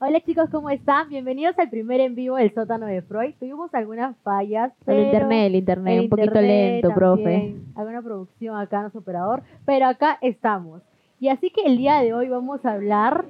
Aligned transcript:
Hola 0.00 0.20
chicos, 0.20 0.48
¿cómo 0.50 0.70
están? 0.70 1.10
Bienvenidos 1.10 1.58
al 1.58 1.68
primer 1.68 2.00
en 2.00 2.14
vivo 2.14 2.36
del 2.36 2.54
sótano 2.54 2.86
de 2.86 3.02
Freud. 3.02 3.34
Tuvimos 3.38 3.74
algunas 3.74 4.16
fallas. 4.18 4.72
El 4.86 5.04
internet, 5.04 5.48
el 5.48 5.56
internet, 5.56 6.00
un 6.00 6.08
poquito 6.08 6.40
lento, 6.40 6.94
profe. 6.94 7.56
Alguna 7.74 8.00
producción 8.00 8.56
acá 8.56 8.84
en 8.84 8.92
su 8.92 8.98
operador, 8.98 9.42
pero 9.66 9.86
acá 9.86 10.16
estamos. 10.22 10.80
Y 11.20 11.28
así 11.28 11.50
que 11.50 11.60
el 11.66 11.76
día 11.76 12.00
de 12.00 12.14
hoy 12.14 12.28
vamos 12.30 12.64
a 12.64 12.72
hablar 12.72 13.26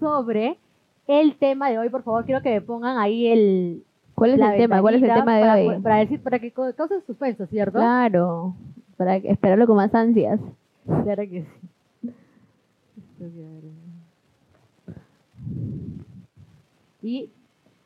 sobre 0.00 0.58
el 1.06 1.36
tema 1.36 1.70
de 1.70 1.78
hoy. 1.78 1.88
Por 1.88 2.02
favor, 2.02 2.24
quiero 2.24 2.42
que 2.42 2.50
me 2.50 2.60
pongan 2.60 2.98
ahí 2.98 3.28
el. 3.28 3.84
¿Cuál 4.14 4.34
es 4.34 4.40
el 4.40 4.56
tema? 4.56 4.80
¿Cuál 4.80 4.94
es 4.94 5.02
el 5.02 5.12
tema 5.12 5.36
de 5.36 5.42
para, 5.42 5.54
hoy? 5.54 5.80
Para, 5.82 5.96
decir, 5.96 6.22
para 6.22 6.38
que 6.38 6.52
cause 6.52 7.00
suspenso, 7.06 7.46
¿cierto? 7.46 7.78
Claro, 7.78 8.54
para 8.96 9.16
esperarlo 9.16 9.66
con 9.66 9.76
más 9.76 9.94
ansias. 9.94 10.40
Claro 10.86 11.22
que 11.22 11.42
sí. 11.42 11.68
Y 17.02 17.30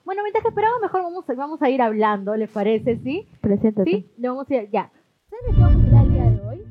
bueno, 0.04 0.22
mientras 0.22 0.42
que 0.42 0.48
esperamos, 0.48 0.80
mejor 0.80 1.02
vamos 1.02 1.28
a, 1.28 1.34
vamos 1.34 1.60
a 1.62 1.70
ir 1.70 1.82
hablando, 1.82 2.36
¿les 2.36 2.48
parece? 2.48 2.98
¿Sí? 2.98 3.26
Preséntate. 3.40 3.90
Sí, 3.90 4.06
le 4.16 4.28
vamos 4.28 4.50
a 4.50 4.54
ir, 4.54 4.70
ya. 4.70 4.90
¿Sabes 5.28 5.56
qué 5.56 5.60
vamos 5.60 5.92
a 5.92 6.00
hablar 6.00 6.04
el 6.04 6.12
día 6.12 6.30
de 6.30 6.48
hoy? 6.48 6.62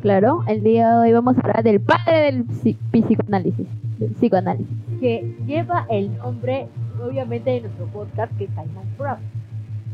Claro, 0.00 0.44
el 0.46 0.62
día 0.62 0.90
de 0.90 0.98
hoy 0.98 1.12
vamos 1.12 1.36
a 1.36 1.40
hablar 1.40 1.62
del 1.64 1.80
padre 1.80 2.32
del 2.32 2.44
psicoanálisis. 2.44 3.66
Del 3.98 4.12
psicoanálisis. 4.12 4.87
Que 5.00 5.36
lleva 5.46 5.86
el 5.90 6.16
nombre, 6.16 6.68
obviamente, 7.00 7.50
de 7.50 7.60
nuestro 7.62 7.86
podcast, 7.86 8.36
que 8.36 8.44
es 8.44 8.50
Simon 8.50 8.86
Freud. 8.96 9.18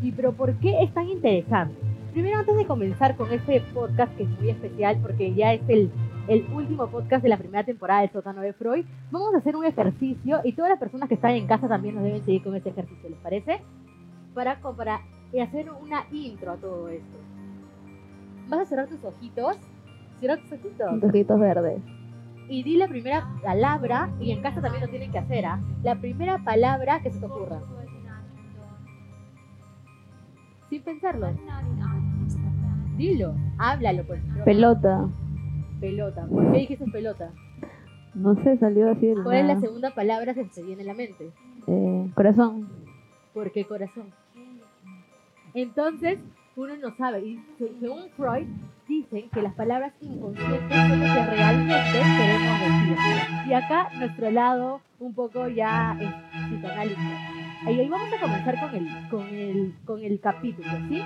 ¿Y 0.03 0.13
pero 0.13 0.33
por 0.33 0.53
qué 0.55 0.83
es 0.83 0.93
tan 0.93 1.09
interesante? 1.09 1.75
Primero, 2.13 2.39
antes 2.39 2.57
de 2.57 2.67
comenzar 2.67 3.17
con 3.17 3.33
este 3.33 3.61
podcast, 3.73 4.15
que 4.17 4.23
es 4.23 4.29
muy 4.29 4.51
especial 4.51 4.99
porque 5.03 5.35
ya 5.35 5.53
es 5.53 5.63
el 5.69 5.91
el 6.29 6.47
último 6.55 6.87
podcast 6.87 7.23
de 7.23 7.29
la 7.29 7.37
primera 7.37 7.65
temporada 7.65 8.01
del 8.01 8.11
sótano 8.11 8.41
de 8.41 8.53
Freud, 8.53 8.87
vamos 9.11 9.35
a 9.35 9.39
hacer 9.39 9.57
un 9.57 9.65
ejercicio 9.65 10.41
y 10.45 10.53
todas 10.53 10.71
las 10.71 10.79
personas 10.79 11.09
que 11.09 11.17
están 11.17 11.33
en 11.33 11.47
casa 11.47 11.69
también 11.69 11.95
nos 11.95 12.05
deben 12.05 12.25
seguir 12.25 12.43
con 12.43 12.57
este 12.57 12.71
ejercicio, 12.71 13.11
¿les 13.11 13.19
parece? 13.19 13.61
Para, 14.33 14.59
para 14.61 15.01
hacer 15.43 15.71
una 15.71 16.05
intro 16.13 16.53
a 16.53 16.57
todo 16.57 16.89
esto. 16.89 17.19
Vas 18.49 18.61
a 18.61 18.65
cerrar 18.67 18.89
tus 18.89 19.05
ojitos. 19.05 19.57
Cierra 20.19 20.37
tus 20.37 20.53
ojitos. 20.53 21.01
Tus 21.01 21.05
ojitos 21.05 21.41
verdes. 21.41 21.81
Y 22.49 22.63
di 22.63 22.77
la 22.77 22.89
primera 22.89 23.27
palabra, 23.43 24.11
y 24.21 24.31
en 24.31 24.43
casa 24.43 24.61
también 24.61 24.83
lo 24.83 24.91
tienen 24.91 25.11
que 25.11 25.19
hacer, 25.19 25.47
¿ah? 25.47 25.61
La 25.83 25.97
primera 25.97 26.39
palabra 26.45 27.01
que 27.01 27.11
se 27.11 27.19
te 27.19 27.27
ocurra. 27.27 27.61
Sin 30.69 30.83
pensarlo. 30.83 31.29
Dilo, 32.97 33.35
háblalo, 33.59 34.05
pues. 34.05 34.23
Pelota. 34.45 35.09
Pelota. 35.81 36.27
¿Por 36.27 36.53
qué 36.53 36.59
dijiste 36.59 36.85
pelota? 36.91 37.31
No 38.15 38.35
sé, 38.37 38.57
salió 38.59 38.91
así. 38.91 39.13
¿Cuál 39.23 39.37
es 39.37 39.47
la 39.47 39.61
segunda 39.61 39.95
palabra 39.95 40.35
que 40.35 40.45
se 40.49 40.63
viene 40.63 40.83
a 40.83 40.87
la 40.87 40.95
mente? 40.95 41.31
Eh, 41.67 42.11
corazón. 42.15 42.69
¿Por 43.33 43.51
qué 43.51 43.65
corazón? 43.65 44.07
Entonces, 45.55 46.19
uno 46.57 46.77
no 46.77 46.95
sabe. 46.97 47.21
Y 47.25 47.43
según 47.59 48.09
Freud, 48.17 48.47
dicen 48.89 49.29
que 49.31 49.43
las 49.43 49.55
palabras 49.55 49.93
inconscientes 50.01 50.69
son 50.69 51.01
lo 51.01 51.07
que 51.07 51.27
realmente 51.27 51.75
queremos 52.19 52.61
decir. 52.61 53.49
Y 53.49 53.53
acá 53.53 53.89
nuestro 53.99 54.31
lado 54.31 54.81
un 54.99 55.15
poco 55.15 55.49
ya 55.49 55.97
es 56.01 56.49
psicoanálisis 56.49 57.35
y 57.67 57.81
ahí 57.81 57.89
vamos 57.89 58.13
a 58.13 58.21
comenzar 58.21 58.61
con 58.61 58.75
el, 58.75 59.09
con 59.09 59.27
el, 59.29 59.75
con 59.87 60.05
el 60.05 60.21
capítulo, 60.21 60.69
¿sí? 60.87 61.01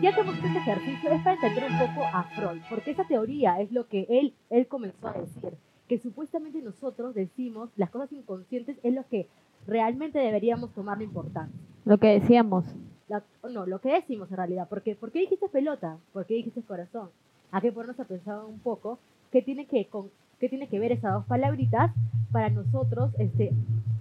Ya 0.00 0.14
que 0.14 0.20
hemos 0.20 0.38
hecho 0.38 0.46
este 0.46 0.58
ejercicio 0.58 1.10
es 1.10 1.22
para 1.22 1.34
entender 1.34 1.64
un 1.68 1.78
poco 1.78 2.06
a 2.06 2.22
Freud, 2.36 2.62
porque 2.70 2.92
esa 2.92 3.04
teoría 3.04 3.60
es 3.60 3.72
lo 3.72 3.88
que 3.88 4.06
él, 4.08 4.32
él 4.50 4.68
comenzó 4.68 5.08
a 5.08 5.14
decir, 5.14 5.54
que 5.88 5.98
supuestamente 5.98 6.62
nosotros 6.62 7.16
decimos 7.16 7.70
las 7.76 7.90
cosas 7.90 8.12
inconscientes 8.12 8.78
es 8.84 8.94
lo 8.94 9.04
que 9.08 9.26
realmente 9.66 10.20
deberíamos 10.20 10.72
tomar 10.72 10.98
la 10.98 11.04
importancia. 11.04 11.60
Lo 11.84 11.98
que 11.98 12.06
decíamos. 12.06 12.64
No, 13.08 13.66
lo 13.66 13.80
que 13.80 13.92
decimos 13.92 14.30
en 14.30 14.36
realidad, 14.36 14.66
porque 14.68 14.94
¿por 14.94 15.10
qué 15.12 15.20
dijiste 15.20 15.48
pelota? 15.48 15.98
¿Por 16.12 16.26
qué 16.26 16.34
dijiste 16.34 16.62
corazón? 16.62 17.10
Hay 17.50 17.60
que 17.60 17.72
ponernos 17.72 18.00
a 18.00 18.04
pensar 18.04 18.44
un 18.44 18.58
poco 18.58 18.98
qué 19.30 19.42
tiene 19.42 19.66
que, 19.66 19.86
con, 19.86 20.10
qué 20.38 20.48
tiene 20.48 20.68
que 20.68 20.78
ver 20.78 20.92
esas 20.92 21.12
dos 21.12 21.24
palabritas 21.26 21.92
para 22.32 22.50
nosotros 22.50 23.12
este, 23.18 23.52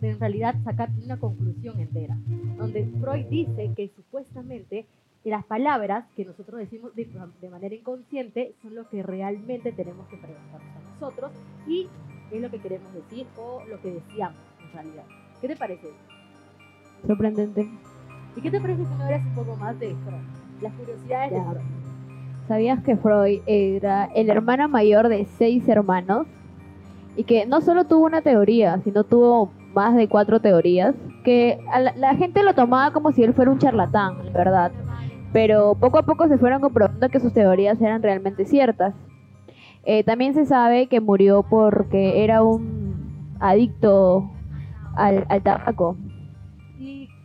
en 0.02 0.20
realidad 0.20 0.56
sacar 0.64 0.90
una 1.04 1.18
conclusión 1.18 1.80
entera, 1.80 2.18
donde 2.58 2.86
Freud 3.00 3.26
dice 3.28 3.72
que 3.76 3.90
supuestamente 3.96 4.86
las 5.24 5.46
palabras 5.46 6.06
que 6.16 6.26
nosotros 6.26 6.60
decimos 6.60 6.94
de, 6.96 7.50
manera 7.50 7.76
inconsciente 7.76 8.56
son 8.62 8.76
lo 8.76 8.90
que 8.90 9.04
realmente 9.04 9.72
tenemos 9.72 10.08
que 10.10 10.18
preguntarnos 10.18 10.76
a 10.76 10.94
nosotros 10.94 11.32
y 11.68 11.88
es 12.32 12.42
lo 12.42 12.50
que 12.50 12.60
queremos 12.60 12.94
decir 12.94 13.26
o 13.38 13.64
lo 13.70 13.82
que 13.82 13.92
decíamos 13.92 14.40
en 14.62 14.74
realidad. 14.74 15.06
¿Qué 15.40 15.48
te 15.48 15.56
parece? 15.56 15.88
Sorprendente. 17.08 17.70
¿Y 18.36 18.42
qué 18.42 18.52
te 18.52 18.60
parece 18.60 18.86
si 18.86 18.94
no 18.96 19.06
eres 19.06 19.26
un 19.26 19.34
poco 19.36 19.56
más 19.58 19.80
de 19.80 19.96
Freud? 20.06 20.22
Las 20.62 20.74
curiosidades 20.74 21.32
de 21.32 21.42
Freud. 21.42 21.84
¿Sabías 22.48 22.84
que 22.84 22.98
Freud 22.98 23.42
era 23.46 24.06
el 24.16 24.30
hermano 24.30 24.68
mayor 24.68 25.08
de 25.08 25.26
seis 25.38 25.68
hermanos? 25.70 26.28
Y 27.16 27.24
que 27.24 27.46
no 27.46 27.62
solo 27.62 27.86
tuvo 27.86 28.06
una 28.06 28.22
teoría, 28.22 28.80
sino 28.84 29.04
tuvo 29.04 29.52
más 29.74 29.96
de 29.96 30.08
cuatro 30.08 30.40
teorías, 30.40 30.96
que 31.24 31.60
la, 31.96 32.16
gente 32.16 32.44
lo 32.44 32.54
tomaba 32.54 32.92
como 32.92 33.12
si 33.12 33.24
él 33.24 33.34
fuera 33.34 33.52
un 33.52 33.60
charlatán, 33.60 34.18
verdad. 34.34 34.72
Pero 35.32 35.76
poco 35.76 36.00
a 36.00 36.04
poco 36.04 36.28
se 36.28 36.38
fueron 36.38 36.62
comprobando 36.62 37.10
que 37.10 37.20
sus 37.20 37.34
teorías 37.34 37.82
eran 37.82 38.04
realmente 38.04 38.46
ciertas. 38.46 38.94
Eh, 39.86 40.04
también 40.04 40.34
se 40.34 40.46
sabe 40.46 40.88
que 40.88 41.02
murió 41.02 41.44
porque 41.44 42.24
era 42.24 42.44
un 42.44 43.36
adicto 43.40 44.30
al, 44.96 45.26
tabaco. 45.44 45.98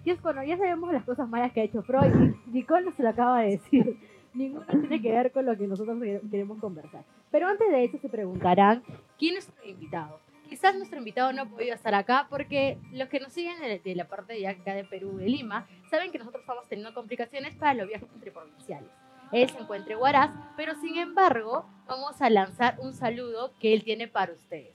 Y 0.08 0.14
bueno, 0.22 0.42
ya 0.42 0.56
sabemos 0.56 0.90
las 0.90 1.04
cosas 1.04 1.28
malas 1.28 1.52
que 1.52 1.60
ha 1.60 1.64
hecho 1.64 1.82
Freud. 1.82 2.34
Nicole 2.46 2.86
nos 2.86 2.98
lo 2.98 3.10
acaba 3.10 3.42
de 3.42 3.50
decir. 3.50 3.98
Ninguno 4.32 4.64
tiene 4.64 5.02
que 5.02 5.12
ver 5.12 5.32
con 5.32 5.44
lo 5.44 5.54
que 5.54 5.66
nosotros 5.66 5.98
queremos 6.30 6.58
conversar. 6.60 7.04
Pero 7.30 7.46
antes 7.46 7.68
de 7.70 7.84
eso 7.84 7.98
se 7.98 8.08
preguntarán, 8.08 8.82
¿quién 9.18 9.36
es 9.36 9.48
nuestro 9.48 9.68
invitado? 9.68 10.18
quizás 10.48 10.74
nuestro 10.76 10.96
invitado 10.96 11.30
no 11.34 11.42
ha 11.42 11.44
podido 11.44 11.74
estar 11.74 11.94
acá 11.94 12.26
porque 12.30 12.78
los 12.92 13.10
que 13.10 13.20
nos 13.20 13.34
siguen 13.34 13.60
de, 13.60 13.94
la 13.94 14.08
parte 14.08 14.32
de 14.32 14.48
acá 14.48 14.72
de 14.72 14.84
Perú, 14.84 15.18
de 15.18 15.28
Lima, 15.28 15.66
saben 15.90 16.10
que 16.10 16.18
nosotros 16.18 16.40
estamos 16.40 16.66
teniendo 16.68 16.94
complicaciones 16.94 17.54
para 17.56 17.74
los 17.74 17.86
viajes 17.86 18.08
interprovinciales. 18.14 18.88
Él 19.30 19.50
se 19.50 19.58
encuentra 19.58 19.92
en 19.92 20.00
Huaraz, 20.00 20.30
pero 20.56 20.74
sin 20.76 20.96
embargo 20.96 21.66
vamos 21.86 22.22
a 22.22 22.30
lanzar 22.30 22.78
un 22.80 22.94
saludo 22.94 23.52
que 23.60 23.74
él 23.74 23.84
tiene 23.84 24.08
para 24.08 24.32
ustedes. 24.32 24.72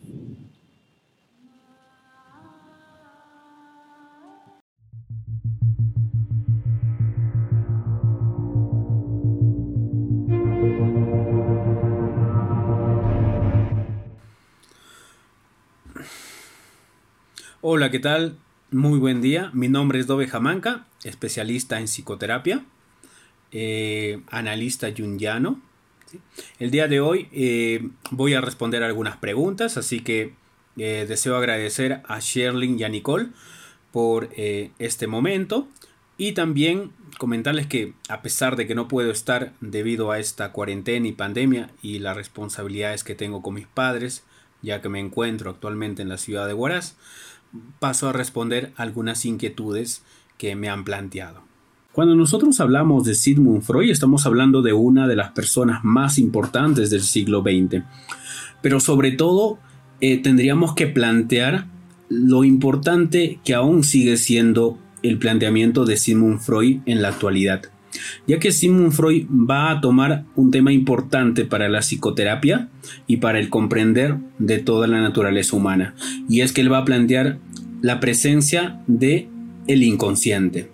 Hola, 17.65 17.89
¿qué 17.91 17.99
tal? 17.99 18.35
Muy 18.71 18.99
buen 18.99 19.21
día. 19.21 19.49
Mi 19.53 19.69
nombre 19.69 19.97
es 19.97 20.05
Dove 20.05 20.27
Jamanca, 20.27 20.85
especialista 21.05 21.79
en 21.79 21.85
psicoterapia, 21.85 22.65
eh, 23.53 24.19
analista 24.29 24.89
jungiano. 24.93 25.61
El 26.59 26.71
día 26.71 26.89
de 26.89 26.99
hoy 26.99 27.29
eh, 27.31 27.87
voy 28.11 28.33
a 28.33 28.41
responder 28.41 28.83
algunas 28.83 29.15
preguntas, 29.15 29.77
así 29.77 30.01
que 30.01 30.33
eh, 30.75 31.05
deseo 31.07 31.37
agradecer 31.37 32.01
a 32.05 32.19
Sherlyn 32.19 32.77
y 32.77 32.83
a 32.83 32.89
Nicole 32.89 33.29
por 33.93 34.29
este 34.35 35.07
momento 35.07 35.69
y 36.17 36.33
también 36.33 36.91
comentarles 37.17 37.67
que 37.67 37.93
a 38.09 38.21
pesar 38.21 38.57
de 38.57 38.67
que 38.67 38.75
no 38.75 38.89
puedo 38.89 39.09
estar 39.09 39.53
debido 39.61 40.11
a 40.11 40.19
esta 40.19 40.51
cuarentena 40.51 41.07
y 41.07 41.13
pandemia 41.13 41.69
y 41.81 41.99
las 41.99 42.17
responsabilidades 42.17 43.05
que 43.05 43.15
tengo 43.15 43.41
con 43.41 43.53
mis 43.53 43.67
padres, 43.67 44.25
ya 44.61 44.81
que 44.81 44.89
me 44.89 44.99
encuentro 44.99 45.49
actualmente 45.49 46.01
en 46.01 46.09
la 46.09 46.17
ciudad 46.17 46.45
de 46.45 46.53
Huaraz, 46.53 46.95
paso 47.79 48.09
a 48.09 48.13
responder 48.13 48.73
algunas 48.75 49.25
inquietudes 49.25 50.03
que 50.37 50.55
me 50.55 50.69
han 50.69 50.83
planteado. 50.83 51.41
Cuando 51.91 52.15
nosotros 52.15 52.59
hablamos 52.59 53.03
de 53.05 53.13
Sigmund 53.13 53.61
Freud 53.61 53.91
estamos 53.91 54.25
hablando 54.25 54.61
de 54.63 54.73
una 54.73 55.07
de 55.07 55.15
las 55.15 55.31
personas 55.31 55.83
más 55.83 56.17
importantes 56.17 56.89
del 56.89 57.01
siglo 57.01 57.41
XX, 57.41 57.83
pero 58.61 58.79
sobre 58.79 59.11
todo 59.11 59.59
eh, 60.01 60.17
tendríamos 60.17 60.73
que 60.73 60.87
plantear 60.87 61.67
lo 62.09 62.43
importante 62.43 63.39
que 63.43 63.53
aún 63.53 63.83
sigue 63.83 64.17
siendo 64.17 64.79
el 65.03 65.19
planteamiento 65.19 65.85
de 65.85 65.97
Sigmund 65.97 66.39
Freud 66.39 66.79
en 66.85 67.01
la 67.01 67.09
actualidad 67.09 67.72
ya 68.27 68.39
que 68.39 68.51
Sigmund 68.51 68.91
Freud 68.91 69.27
va 69.29 69.71
a 69.71 69.81
tomar 69.81 70.25
un 70.35 70.51
tema 70.51 70.71
importante 70.71 71.45
para 71.45 71.69
la 71.69 71.79
psicoterapia 71.79 72.69
y 73.07 73.17
para 73.17 73.39
el 73.39 73.49
comprender 73.49 74.17
de 74.39 74.59
toda 74.59 74.87
la 74.87 75.01
naturaleza 75.01 75.55
humana, 75.55 75.95
y 76.29 76.41
es 76.41 76.51
que 76.51 76.61
él 76.61 76.71
va 76.71 76.79
a 76.79 76.85
plantear 76.85 77.39
la 77.81 77.99
presencia 77.99 78.81
de 78.87 79.27
el 79.67 79.83
inconsciente. 79.83 80.71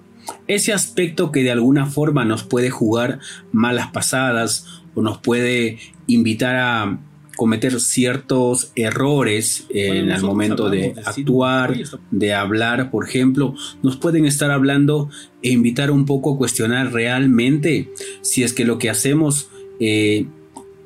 Ese 0.48 0.74
aspecto 0.74 1.31
que 1.31 1.44
de 1.44 1.51
alguna 1.51 1.86
forma 1.88 2.25
nos 2.25 2.44
puede 2.44 2.69
jugar 2.69 3.19
malas 3.51 3.88
pasadas 3.88 4.83
o 4.94 5.01
nos 5.01 5.18
puede 5.18 5.80
invitar 6.07 6.56
a 6.56 7.00
cometer 7.39 7.80
ciertos 7.80 8.74
errores 8.75 9.65
en 9.69 10.12
el 10.12 10.21
momento 10.24 10.69
de 10.69 10.94
actuar, 11.06 11.74
de 12.12 12.33
hablar, 12.33 12.91
por 12.91 13.07
ejemplo, 13.07 13.56
nos 13.81 13.95
pueden 13.95 14.25
estar 14.25 14.51
hablando 14.51 15.09
e 15.41 15.51
invitar 15.51 15.89
un 15.89 16.06
poco 16.06 16.33
a 16.33 16.38
cuestionar 16.38 16.91
realmente 16.91 17.94
si 18.19 18.44
es 18.44 18.51
que 18.51 18.65
lo 18.65 18.77
que 18.77 18.89
hacemos 18.89 19.47
eh, 19.80 20.25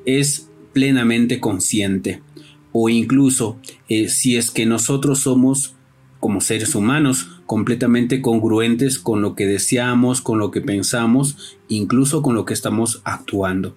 es 0.06 0.48
plenamente 0.72 1.40
consciente 1.40 2.22
o 2.70 2.88
incluso 2.88 3.58
eh, 3.88 4.08
si 4.08 4.36
es 4.36 4.52
que 4.52 4.64
nosotros 4.64 5.18
somos 5.18 5.74
como 6.20 6.40
seres 6.40 6.76
humanos 6.76 7.42
completamente 7.46 8.22
congruentes 8.22 9.00
con 9.00 9.22
lo 9.22 9.34
que 9.34 9.46
deseamos, 9.46 10.20
con 10.20 10.38
lo 10.38 10.52
que 10.52 10.60
pensamos, 10.60 11.58
incluso 11.68 12.22
con 12.22 12.36
lo 12.36 12.44
que 12.44 12.54
estamos 12.54 13.02
actuando. 13.04 13.76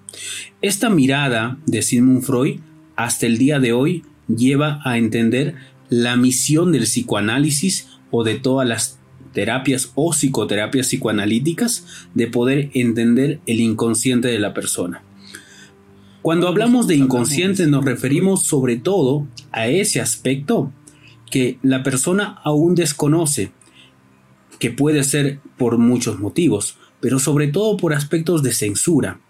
Esta 0.62 0.90
mirada 0.90 1.58
de 1.66 1.82
Sigmund 1.82 2.22
Freud 2.22 2.60
hasta 2.98 3.26
el 3.26 3.38
día 3.38 3.60
de 3.60 3.72
hoy 3.72 4.02
lleva 4.26 4.80
a 4.84 4.98
entender 4.98 5.54
la 5.88 6.16
misión 6.16 6.72
del 6.72 6.82
psicoanálisis 6.82 7.86
o 8.10 8.24
de 8.24 8.34
todas 8.34 8.66
las 8.66 8.98
terapias 9.32 9.92
o 9.94 10.12
psicoterapias 10.12 10.88
psicoanalíticas 10.88 11.86
de 12.14 12.26
poder 12.26 12.70
entender 12.74 13.38
el 13.46 13.60
inconsciente 13.60 14.26
de 14.26 14.40
la 14.40 14.52
persona. 14.52 15.04
Cuando 16.22 16.48
hablamos 16.48 16.88
de 16.88 16.96
inconsciente 16.96 17.68
nos 17.68 17.84
referimos 17.84 18.42
sobre 18.42 18.76
todo 18.76 19.28
a 19.52 19.68
ese 19.68 20.00
aspecto 20.00 20.72
que 21.30 21.60
la 21.62 21.84
persona 21.84 22.40
aún 22.42 22.74
desconoce, 22.74 23.52
que 24.58 24.72
puede 24.72 25.04
ser 25.04 25.38
por 25.56 25.78
muchos 25.78 26.18
motivos, 26.18 26.78
pero 26.98 27.20
sobre 27.20 27.46
todo 27.46 27.76
por 27.76 27.94
aspectos 27.94 28.42
de 28.42 28.52
censura 28.52 29.20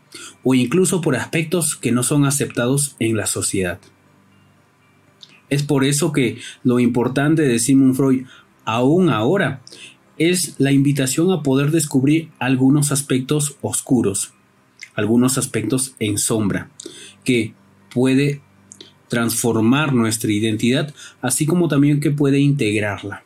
o 0.43 0.55
incluso 0.55 1.01
por 1.01 1.17
aspectos 1.17 1.77
que 1.77 1.93
no 1.93 2.03
son 2.03 2.25
aceptados 2.25 2.97
en 2.99 3.17
la 3.17 3.27
sociedad. 3.27 3.79
Es 5.51 5.63
por 5.63 5.85
eso 5.85 6.13
que 6.13 6.39
lo 6.63 6.79
importante 6.79 7.43
de 7.43 7.59
Sigmund 7.59 7.97
Freud, 7.97 8.27
aún 8.65 9.09
ahora, 9.09 9.63
es 10.19 10.57
la 10.59 10.73
invitación 10.73 11.31
a 11.33 11.43
poder 11.43 11.71
descubrir 11.71 12.31
algunos 12.39 12.93
aspectos 12.93 13.57
oscuros, 13.63 14.33
algunos 14.95 15.39
aspectos 15.39 15.95
en 16.01 16.19
sombra, 16.19 16.71
que 17.25 17.55
puede 17.93 18.43
transformar 19.09 19.95
nuestra 19.95 20.33
identidad, 20.33 20.93
así 21.23 21.47
como 21.47 21.69
también 21.69 22.01
que 22.01 22.11
puede 22.11 22.41
integrarla. 22.41 23.25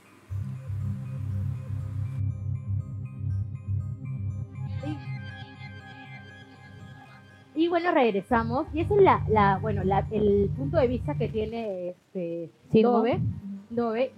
Regresamos. 7.93 8.67
Y 8.75 8.81
ese 8.81 8.94
es 8.94 9.03
la, 9.03 9.25
la 9.29 9.59
bueno, 9.59 9.85
la, 9.85 10.06
el 10.11 10.50
punto 10.56 10.79
de 10.79 10.87
vista 10.89 11.15
que 11.15 11.29
tiene 11.29 11.91
este 11.91 12.50
Dove, 12.83 13.21
Dove 13.71 14.12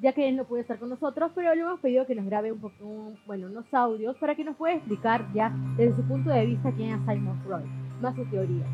ya 0.00 0.12
que 0.12 0.28
él 0.28 0.36
no 0.36 0.44
puede 0.44 0.62
estar 0.62 0.78
con 0.78 0.90
nosotros, 0.90 1.32
pero 1.34 1.54
le 1.54 1.60
hemos 1.60 1.80
pedido 1.80 2.06
que 2.06 2.14
nos 2.14 2.26
grabe 2.26 2.52
un 2.52 2.58
poco, 2.58 3.12
bueno, 3.26 3.46
unos 3.46 3.72
audios 3.72 4.16
para 4.16 4.34
que 4.34 4.44
nos 4.44 4.56
pueda 4.56 4.74
explicar 4.74 5.26
ya 5.32 5.54
desde 5.76 5.96
su 5.96 6.02
punto 6.02 6.30
de 6.30 6.46
vista 6.46 6.72
quién 6.72 6.90
es 6.90 7.00
Simon 7.06 7.40
Freud, 7.44 7.64
más 8.00 8.14
su 8.14 8.24
teoría. 8.26 8.64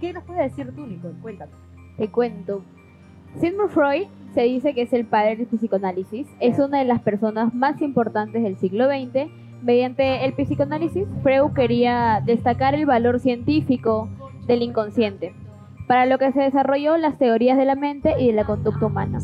¿Qué 0.00 0.12
nos 0.12 0.22
puede 0.24 0.42
decir 0.42 0.72
tú, 0.74 0.86
Nicole? 0.86 1.14
Cuéntanos. 1.20 1.54
Te 1.96 2.08
cuento. 2.08 2.62
Sigmund 3.40 3.70
Freud 3.70 4.06
se 4.32 4.42
dice 4.42 4.74
que 4.74 4.82
es 4.82 4.92
el 4.92 5.04
padre 5.04 5.36
del 5.36 5.46
psicoanálisis. 5.46 6.28
Es 6.38 6.58
una 6.58 6.78
de 6.78 6.84
las 6.84 7.00
personas 7.02 7.52
más 7.52 7.80
importantes 7.82 8.42
del 8.42 8.56
siglo 8.58 8.86
XX. 8.86 9.28
Mediante 9.62 10.24
el 10.24 10.34
psicoanálisis, 10.34 11.06
Freud 11.22 11.52
quería 11.52 12.22
destacar 12.24 12.74
el 12.74 12.86
valor 12.86 13.18
científico 13.18 14.08
del 14.46 14.62
inconsciente, 14.62 15.34
para 15.86 16.06
lo 16.06 16.18
que 16.18 16.32
se 16.32 16.42
desarrolló 16.42 16.96
las 16.96 17.18
teorías 17.18 17.58
de 17.58 17.64
la 17.64 17.74
mente 17.74 18.14
y 18.20 18.28
de 18.28 18.32
la 18.34 18.44
conducta 18.44 18.86
humana. 18.86 19.18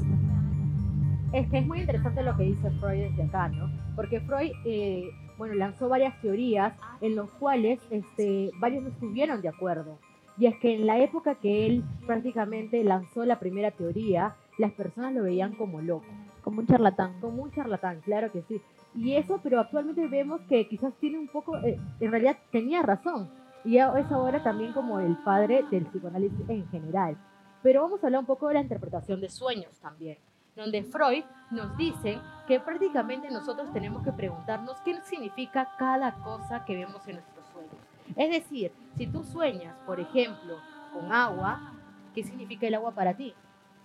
Es 1.33 1.49
que 1.49 1.59
es 1.59 1.67
muy 1.67 1.81
interesante 1.81 2.23
lo 2.23 2.37
que 2.37 2.45
dice 2.45 2.71
Freud 2.81 3.11
desde 3.11 3.23
acá, 3.25 3.49
¿no? 3.49 3.71
Porque 3.97 4.21
Freud, 4.21 4.53
eh, 4.65 5.09
bueno, 5.39 5.55
lanzó 5.55 5.89
varias 5.89 6.21
teorías 6.21 6.75
en 7.01 7.17
los 7.17 7.31
cuales 7.31 7.81
este, 7.91 8.51
varios 8.61 8.83
no 8.83 8.91
estuvieron 8.91 9.41
de 9.41 9.49
acuerdo. 9.49 9.99
Y 10.37 10.47
es 10.47 10.57
que 10.57 10.75
en 10.75 10.87
la 10.87 10.99
época 10.99 11.37
que 11.37 11.67
él 11.67 11.85
prácticamente 12.07 12.83
lanzó 12.83 13.25
la 13.25 13.39
primera 13.39 13.71
teoría, 13.71 14.35
las 14.59 14.73
personas 14.73 15.13
lo 15.13 15.23
veían 15.23 15.55
como 15.55 15.81
loco. 15.81 16.07
Como 16.43 16.61
un 16.61 16.67
charlatán. 16.67 17.21
Como 17.21 17.43
un 17.43 17.53
charlatán, 17.53 18.01
claro 18.05 18.31
que 18.33 18.43
sí. 18.43 18.61
Y 18.95 19.17
eso, 19.17 19.41
pero 19.43 19.61
actualmente 19.61 20.07
vemos 20.07 20.41
que 20.43 20.69
quizás 20.69 20.95
tiene 21.01 21.19
un 21.19 21.29
poco, 21.29 21.57
eh, 21.59 21.81
en 22.01 22.11
realidad 22.11 22.39
tenía 22.53 22.83
razón. 22.83 23.29
Y 23.65 23.79
es 23.79 24.13
ahora 24.13 24.43
también 24.43 24.73
como 24.73 25.01
el 25.01 25.17
padre 25.19 25.65
del 25.71 25.87
psicoanálisis 25.87 26.49
en 26.49 26.69
general. 26.69 27.17
Pero 27.63 27.83
vamos 27.83 28.03
a 28.03 28.07
hablar 28.07 28.21
un 28.21 28.27
poco 28.27 28.49
de 28.49 28.55
la 28.55 28.61
interpretación 28.61 29.21
de 29.21 29.31
sueños 29.31 29.79
también, 29.81 30.19
donde 30.55 30.85
Freud 30.85 31.25
nos 31.51 31.75
dice 31.79 32.21
que 32.47 32.61
prácticamente 32.61 33.31
nosotros 33.31 33.73
tenemos 33.73 34.03
que 34.03 34.13
preguntarnos 34.13 34.77
qué 34.85 35.01
significa 35.03 35.71
cada 35.79 36.13
cosa 36.23 36.65
que 36.67 36.77
vemos 36.77 37.09
en 37.09 37.15
nuestros 37.15 37.49
sueños. 37.49 37.75
Es 38.17 38.31
decir, 38.31 38.71
si 38.97 39.07
tú 39.07 39.25
sueñas, 39.25 39.81
por 39.87 39.99
ejemplo, 39.99 40.59
con 40.93 41.11
agua, 41.11 41.73
¿qué 42.15 42.23
significa 42.23 42.67
el 42.67 42.75
agua 42.75 42.93
para 42.93 43.17
ti? 43.17 43.35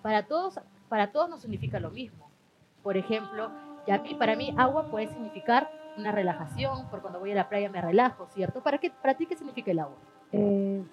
Para 0.02 0.28
todos, 0.28 0.60
para 0.90 1.14
todos 1.14 1.30
no 1.30 1.38
significa 1.38 1.80
lo 1.80 1.90
mismo. 1.90 2.30
Por 2.84 2.98
ejemplo, 2.98 3.50
ya 3.88 4.02
para 4.18 4.36
mí 4.36 4.54
agua 4.58 4.86
puede 4.90 5.08
significar 5.08 5.70
una 5.98 6.12
relajación, 6.12 6.88
por 6.90 7.02
cuando 7.02 7.20
voy 7.20 7.32
a 7.32 7.36
la 7.36 7.50
playa 7.50 7.70
me 7.70 7.82
relajo, 7.82 8.28
¿cierto? 8.34 8.62
¿Para, 8.62 8.78
qué, 8.78 8.92
para 8.92 9.16
ti 9.16 9.26
qué 9.26 9.36
significa 9.36 9.72
el 9.72 9.80
agua? 9.80 9.98
Eh, 10.32 10.84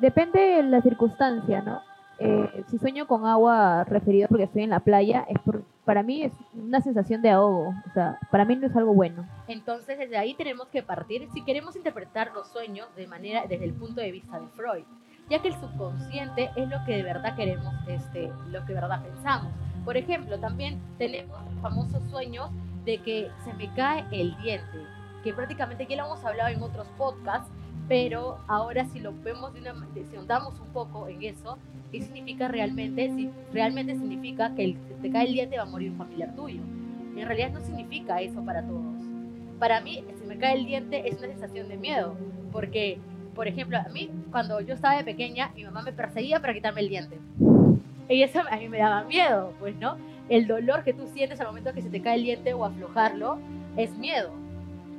depende 0.00 0.40
de 0.40 0.62
la 0.62 0.80
circunstancia, 0.80 1.60
¿no? 1.62 1.80
Eh, 2.18 2.64
si 2.68 2.78
sueño 2.78 3.06
con 3.06 3.26
agua 3.26 3.84
referido 3.84 4.28
porque 4.28 4.44
estoy 4.44 4.62
en 4.62 4.70
la 4.70 4.80
playa, 4.80 5.24
es 5.28 5.38
por, 5.40 5.64
para 5.84 6.02
mí 6.02 6.22
es 6.22 6.32
una 6.54 6.80
sensación 6.80 7.20
de 7.20 7.30
ahogo. 7.30 7.74
O 7.88 7.92
sea, 7.92 8.18
para 8.30 8.44
mí 8.44 8.54
no 8.54 8.66
es 8.66 8.76
algo 8.76 8.94
bueno. 8.94 9.26
Entonces, 9.48 9.98
desde 9.98 10.16
ahí 10.16 10.34
tenemos 10.34 10.68
que 10.68 10.82
partir 10.82 11.28
si 11.34 11.42
queremos 11.42 11.74
interpretar 11.74 12.32
los 12.32 12.48
sueños 12.48 12.86
de 12.94 13.06
manera 13.06 13.42
desde 13.48 13.64
el 13.64 13.74
punto 13.74 14.00
de 14.00 14.12
vista 14.12 14.38
de 14.38 14.46
Freud, 14.48 14.84
ya 15.28 15.42
que 15.42 15.48
el 15.48 15.54
subconsciente 15.54 16.50
es 16.54 16.68
lo 16.68 16.84
que 16.84 16.96
de 16.96 17.02
verdad 17.02 17.34
queremos, 17.34 17.74
este, 17.88 18.30
lo 18.50 18.60
que 18.60 18.74
de 18.74 18.80
verdad 18.80 19.02
pensamos. 19.02 19.52
Por 19.84 19.96
ejemplo, 19.96 20.38
también 20.38 20.78
tenemos 20.98 21.38
famosos 21.60 22.02
sueños 22.10 22.50
de 22.84 22.98
que 22.98 23.30
se 23.44 23.52
me 23.54 23.72
cae 23.74 24.04
el 24.12 24.36
diente, 24.42 24.78
que 25.24 25.32
prácticamente 25.32 25.86
ya 25.88 25.96
lo 25.96 26.06
hemos 26.06 26.24
hablado 26.24 26.50
en 26.50 26.62
otros 26.62 26.86
podcasts, 26.96 27.50
pero 27.88 28.38
ahora 28.46 28.84
si 28.86 29.00
lo 29.00 29.12
vemos 29.22 29.52
de 29.54 29.60
una 29.60 29.74
si 29.94 30.16
andamos 30.16 30.58
un 30.60 30.68
poco 30.68 31.08
en 31.08 31.22
eso, 31.22 31.58
¿qué 31.90 32.00
significa 32.00 32.48
realmente? 32.48 33.12
Si 33.14 33.30
realmente 33.52 33.94
significa 33.94 34.54
que 34.54 34.64
el, 34.64 34.76
te 35.02 35.10
cae 35.10 35.26
el 35.26 35.32
diente 35.32 35.56
va 35.56 35.64
a 35.64 35.66
morir 35.66 35.90
un 35.90 35.98
familiar 35.98 36.34
tuyo. 36.34 36.60
En 37.16 37.26
realidad 37.26 37.50
no 37.52 37.60
significa 37.60 38.20
eso 38.20 38.44
para 38.44 38.62
todos. 38.62 38.82
Para 39.58 39.80
mí, 39.80 40.02
si 40.18 40.26
me 40.26 40.38
cae 40.38 40.56
el 40.56 40.66
diente 40.66 41.08
es 41.08 41.18
una 41.18 41.28
sensación 41.28 41.68
de 41.68 41.76
miedo, 41.76 42.16
porque, 42.50 42.98
por 43.34 43.46
ejemplo, 43.46 43.78
a 43.78 43.88
mí, 43.90 44.10
cuando 44.30 44.60
yo 44.60 44.74
estaba 44.74 44.96
de 44.96 45.04
pequeña, 45.04 45.52
mi 45.54 45.64
mamá 45.64 45.82
me 45.82 45.92
perseguía 45.92 46.40
para 46.40 46.54
quitarme 46.54 46.80
el 46.80 46.88
diente. 46.88 47.18
Y 48.08 48.22
eso 48.22 48.40
a 48.50 48.56
mí 48.56 48.68
me 48.68 48.78
daba 48.78 49.04
miedo, 49.04 49.52
pues, 49.60 49.76
¿no? 49.76 49.96
El 50.28 50.46
dolor 50.46 50.84
que 50.84 50.92
tú 50.92 51.06
sientes 51.12 51.40
al 51.40 51.48
momento 51.48 51.72
que 51.72 51.82
se 51.82 51.90
te 51.90 52.00
cae 52.00 52.16
el 52.16 52.24
diente 52.24 52.54
o 52.54 52.64
aflojarlo 52.64 53.38
es 53.76 53.96
miedo. 53.98 54.30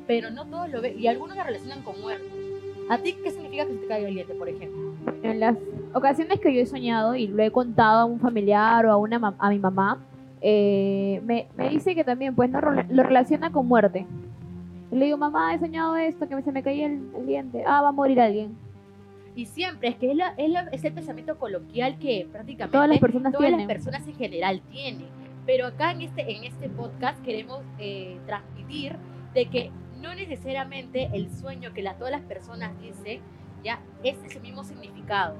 Pero 0.07 0.31
no 0.31 0.45
todos 0.45 0.69
lo 0.69 0.81
ven, 0.81 0.99
y 0.99 1.07
algunos 1.07 1.37
lo 1.37 1.43
relacionan 1.43 1.81
con 1.83 1.99
muerte. 2.01 2.25
¿A 2.89 2.97
ti 2.97 3.15
qué 3.23 3.31
significa 3.31 3.65
que 3.65 3.73
se 3.73 3.79
te 3.79 3.87
caiga 3.87 4.07
el 4.07 4.15
diente, 4.15 4.33
por 4.33 4.49
ejemplo? 4.49 4.93
En 5.23 5.39
las 5.39 5.55
ocasiones 5.93 6.39
que 6.39 6.53
yo 6.53 6.61
he 6.61 6.65
soñado 6.65 7.15
y 7.15 7.27
lo 7.27 7.41
he 7.41 7.51
contado 7.51 8.01
a 8.01 8.05
un 8.05 8.19
familiar 8.19 8.85
o 8.85 8.91
a, 8.91 8.97
una, 8.97 9.35
a 9.37 9.49
mi 9.49 9.59
mamá, 9.59 9.99
eh, 10.41 11.21
me, 11.23 11.47
me, 11.55 11.69
dice 11.69 11.95
que 11.95 12.03
también 12.03 12.35
pues 12.35 12.49
no 12.49 12.59
lo 12.59 13.03
relaciona 13.03 13.51
con 13.51 13.67
muerte. 13.67 14.05
le 14.91 15.05
digo, 15.05 15.17
mamá, 15.17 15.55
he 15.55 15.59
soñado 15.59 15.95
esto, 15.95 16.27
que 16.27 16.41
se 16.41 16.51
me 16.51 16.61
caía 16.61 16.87
el, 16.87 17.25
diente. 17.25 17.63
Ah, 17.65 17.81
va 17.81 17.89
a 17.89 17.91
morir 17.93 18.19
alguien. 18.19 18.57
Y 19.35 19.45
siempre, 19.45 19.89
es 19.89 19.95
que 19.95 20.11
es, 20.11 20.17
la, 20.17 20.35
es, 20.71 20.83
el 20.83 20.93
pensamiento 20.93 21.37
coloquial 21.39 21.97
que 21.97 22.27
prácticamente 22.31 22.73
todas 22.73 22.89
las 22.89 22.99
personas, 22.99 23.33
todas 23.33 23.51
las 23.51 23.65
personas 23.65 24.07
en 24.07 24.15
general 24.15 24.61
tienen. 24.71 25.07
Pero 25.45 25.67
acá 25.67 25.91
en 25.91 26.01
este, 26.01 26.35
en 26.35 26.43
este 26.43 26.69
podcast 26.69 27.21
queremos 27.23 27.61
eh, 27.79 28.17
transmitir 28.25 28.95
de 29.33 29.45
que 29.47 29.71
no 30.01 30.13
necesariamente 30.13 31.09
el 31.13 31.31
sueño 31.31 31.73
que 31.73 31.81
la, 31.81 31.95
todas 31.95 32.11
las 32.11 32.21
personas 32.21 32.79
dicen 32.79 33.21
ya 33.63 33.79
es 34.03 34.17
ese 34.23 34.39
mismo 34.39 34.63
significado. 34.63 35.35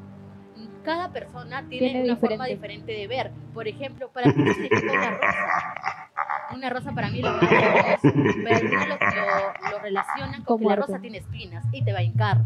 Cada 0.84 1.12
persona 1.12 1.66
tiene, 1.68 2.04
una 2.04 2.16
forma 2.18 2.46
diferente 2.46 2.92
de 2.92 3.08
ver. 3.08 3.32
Por 3.54 3.68
ejemplo, 3.68 4.10
para 4.12 4.32
mí 4.32 4.54
significa 4.54 4.92
una 4.92 5.12
rosa. 5.12 6.10
Una 6.54 6.70
rosa 6.70 6.92
para 6.92 7.10
mí 7.10 7.22
lo 7.22 7.32
más 7.32 7.40
pero 7.50 8.56
algunos 8.56 8.88
lo, 8.88 9.72
lo, 9.72 9.80
relacionan 9.80 10.44
con, 10.44 10.60
que 10.60 10.66
la 10.66 10.76
rosa 10.76 11.00
tiene 11.00 11.18
espinas 11.18 11.66
y 11.72 11.84
te 11.84 11.94
va 11.94 12.00
a 12.00 12.04
hincar. 12.04 12.46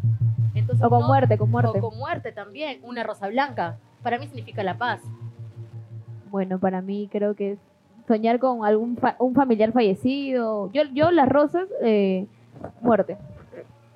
Entonces, 0.59 0.85
o 0.85 0.89
con 0.89 1.05
muerte, 1.05 1.37
con 1.37 1.49
muerte. 1.51 1.79
O 1.79 1.81
con 1.89 1.97
muerte 1.97 2.31
también. 2.31 2.79
Una 2.83 3.03
rosa 3.03 3.27
blanca. 3.27 3.77
Para 4.03 4.17
mí 4.19 4.27
significa 4.27 4.63
la 4.63 4.77
paz. 4.77 5.01
Bueno, 6.29 6.59
para 6.59 6.81
mí 6.81 7.07
creo 7.11 7.35
que 7.35 7.53
es 7.53 7.59
soñar 8.07 8.39
con 8.39 8.65
algún 8.65 8.97
fa- 8.97 9.15
un 9.19 9.33
familiar 9.33 9.71
fallecido. 9.71 10.71
Yo, 10.73 10.83
yo 10.93 11.11
las 11.11 11.29
rosas, 11.29 11.67
eh, 11.81 12.25
muerte. 12.81 13.17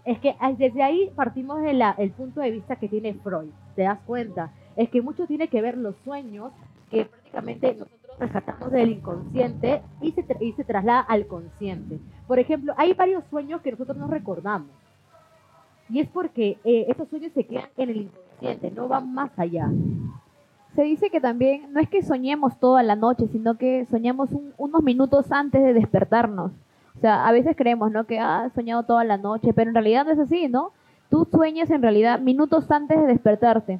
Es 0.06 0.18
que 0.20 0.36
desde 0.58 0.82
ahí 0.82 1.12
partimos 1.16 1.62
del 1.62 2.12
punto 2.18 2.42
de 2.42 2.52
vista 2.52 2.76
que 2.76 2.88
tiene 2.88 3.14
Freud, 3.14 3.50
¿te 3.76 3.84
das 3.84 4.00
cuenta? 4.08 4.52
Es 4.76 4.90
que 4.90 5.02
mucho 5.02 5.28
tiene 5.28 5.48
que 5.48 5.62
ver 5.62 5.78
los 5.78 5.96
sueños 6.04 6.52
que 6.90 7.06
prácticamente 7.06 7.74
nosotros 7.76 8.18
rescatamos 8.20 8.72
del 8.72 8.90
inconsciente 8.90 9.82
y 10.02 10.12
se, 10.14 10.26
y 10.40 10.54
se 10.54 10.64
traslada 10.64 11.02
al 11.02 11.28
consciente. 11.28 12.00
Por 12.28 12.40
ejemplo, 12.40 12.74
hay 12.78 12.94
varios 12.94 13.24
sueños 13.30 13.62
que 13.62 13.72
nosotros 13.72 13.96
no 13.98 14.08
recordamos. 14.08 14.70
Y 15.92 16.00
es 16.00 16.08
porque 16.10 16.58
eh, 16.64 16.86
esos 16.88 17.08
sueños 17.10 17.32
se 17.34 17.44
quedan 17.46 17.66
en 17.78 17.90
el 17.90 17.98
inconsciente, 17.98 18.72
no 18.72 18.88
van 18.88 19.14
más 19.14 19.32
allá. 19.38 19.70
Se 20.76 20.84
dice 20.84 21.10
que 21.10 21.20
también 21.20 21.74
no 21.74 21.82
es 21.82 21.90
que 21.90 22.02
soñemos 22.02 22.58
toda 22.60 22.82
la 22.82 22.96
noche, 22.96 23.28
sino 23.28 23.58
que 23.58 23.86
soñamos 23.92 24.32
un- 24.32 24.54
unos 24.58 24.82
minutos 24.84 25.30
antes 25.32 25.62
de 25.62 25.74
despertarnos. 25.74 26.52
O 26.98 27.00
sea, 27.02 27.28
a 27.28 27.32
veces 27.32 27.56
creemos, 27.58 27.92
¿no? 27.92 28.06
Que 28.06 28.20
ah, 28.20 28.46
he 28.48 28.50
soñado 28.52 28.84
toda 28.84 29.04
la 29.04 29.18
noche, 29.18 29.54
pero 29.54 29.70
en 29.70 29.76
realidad 29.76 30.06
no 30.06 30.12
es 30.12 30.20
así, 30.20 30.48
¿no? 30.48 30.72
Tú 31.10 31.28
sueñas 31.30 31.70
en 31.72 31.82
realidad 31.82 32.20
minutos 32.22 32.72
antes 32.72 32.98
de 33.00 33.08
despertarte. 33.08 33.80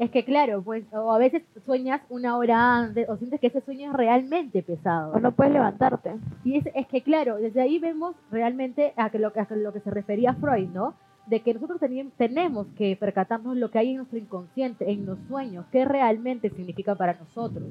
Es 0.00 0.10
que 0.10 0.24
claro, 0.24 0.62
pues, 0.62 0.84
o 0.92 1.12
a 1.12 1.18
veces 1.18 1.42
sueñas 1.66 2.00
una 2.08 2.36
hora 2.36 2.78
antes, 2.78 3.08
o 3.08 3.16
sientes 3.16 3.40
que 3.40 3.48
ese 3.48 3.60
sueño 3.60 3.90
es 3.90 3.96
realmente 3.96 4.62
pesado. 4.62 5.12
O 5.12 5.20
no 5.20 5.32
puedes 5.32 5.52
levantarte. 5.52 6.16
Y 6.44 6.56
es, 6.56 6.64
es 6.74 6.86
que, 6.88 7.02
claro, 7.02 7.36
desde 7.36 7.60
ahí 7.60 7.78
vemos 7.78 8.14
realmente 8.30 8.92
a, 8.96 9.10
que 9.10 9.18
lo, 9.18 9.28
a 9.28 9.54
lo 9.54 9.72
que 9.72 9.80
se 9.80 9.90
refería 9.90 10.34
Freud, 10.34 10.68
¿no? 10.70 10.94
De 11.28 11.40
que 11.40 11.54
nosotros 11.54 11.80
tenemos 12.16 12.66
que 12.76 12.96
percatarnos 12.96 13.56
lo 13.56 13.70
que 13.70 13.78
hay 13.78 13.90
en 13.90 13.98
nuestro 13.98 14.18
inconsciente, 14.18 14.90
en 14.90 15.04
los 15.04 15.18
sueños, 15.28 15.66
qué 15.70 15.84
realmente 15.84 16.50
significa 16.50 16.94
para 16.94 17.14
nosotros. 17.14 17.68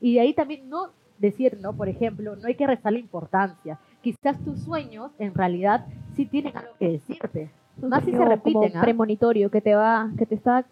Y 0.00 0.14
de 0.14 0.20
ahí 0.20 0.34
también 0.34 0.68
no 0.68 0.90
decir, 1.18 1.58
¿no? 1.60 1.72
Por 1.72 1.88
ejemplo, 1.88 2.36
no 2.36 2.46
hay 2.46 2.54
que 2.54 2.66
restarle 2.66 3.00
importancia. 3.00 3.78
Quizás 4.00 4.38
tus 4.44 4.60
sueños, 4.60 5.10
en 5.18 5.34
realidad, 5.34 5.86
sí 6.14 6.26
tienen 6.26 6.56
algo 6.56 6.72
que 6.78 6.90
decirte. 6.90 7.50
Más 7.82 8.04
si 8.04 8.12
se 8.12 8.24
repiten, 8.24 8.70
como 8.70 8.78
¿ah? 8.78 8.82
premonitorio 8.82 9.50
que 9.50 9.60
te 9.60 9.74
va, 9.74 10.10
que 10.18 10.26
te 10.26 10.34
está 10.34 10.66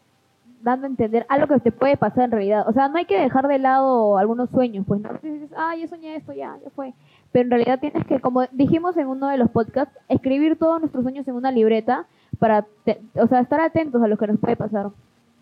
dando 0.63 0.87
a 0.87 0.91
entender 0.91 1.25
algo 1.29 1.47
que 1.47 1.61
te 1.61 1.73
puede 1.73 1.97
pasar 1.97 2.25
en 2.25 2.31
realidad. 2.33 2.69
O 2.69 2.73
sea, 2.73 2.89
no 2.89 2.99
hay 2.99 3.05
que 3.05 3.21
dejar 3.21 3.47
de 3.47 3.59
lado 3.59 4.19
algunos 4.19 4.51
sueños, 4.51 4.85
pues 4.87 5.01
no 5.01 5.11
dices, 5.23 5.51
ah, 5.57 5.77
yo 5.77 5.87
soñé 5.87 6.17
esto, 6.17 6.33
ya, 6.33 6.59
ya 6.63 6.71
fue. 6.71 6.95
Pero 7.31 7.45
en 7.45 7.51
realidad 7.51 7.79
tienes 7.79 8.05
que, 8.07 8.21
como 8.21 8.47
dijimos 8.53 8.97
en 8.97 9.07
uno 9.07 9.29
de 9.29 9.37
los 9.37 9.51
podcasts, 9.51 9.97
escribir 10.09 10.59
todos 10.59 10.81
nuestros 10.81 11.05
sueños 11.05 11.29
en 11.29 11.35
una 11.35 11.53
libreta 11.53 12.07
para, 12.37 12.67
te- 12.85 13.01
o 13.15 13.27
sea, 13.27 13.41
estar 13.41 13.61
atentos 13.61 14.03
a 14.03 14.09
lo 14.09 14.17
que 14.17 14.27
nos 14.27 14.39
puede 14.39 14.57
pasar. 14.57 14.91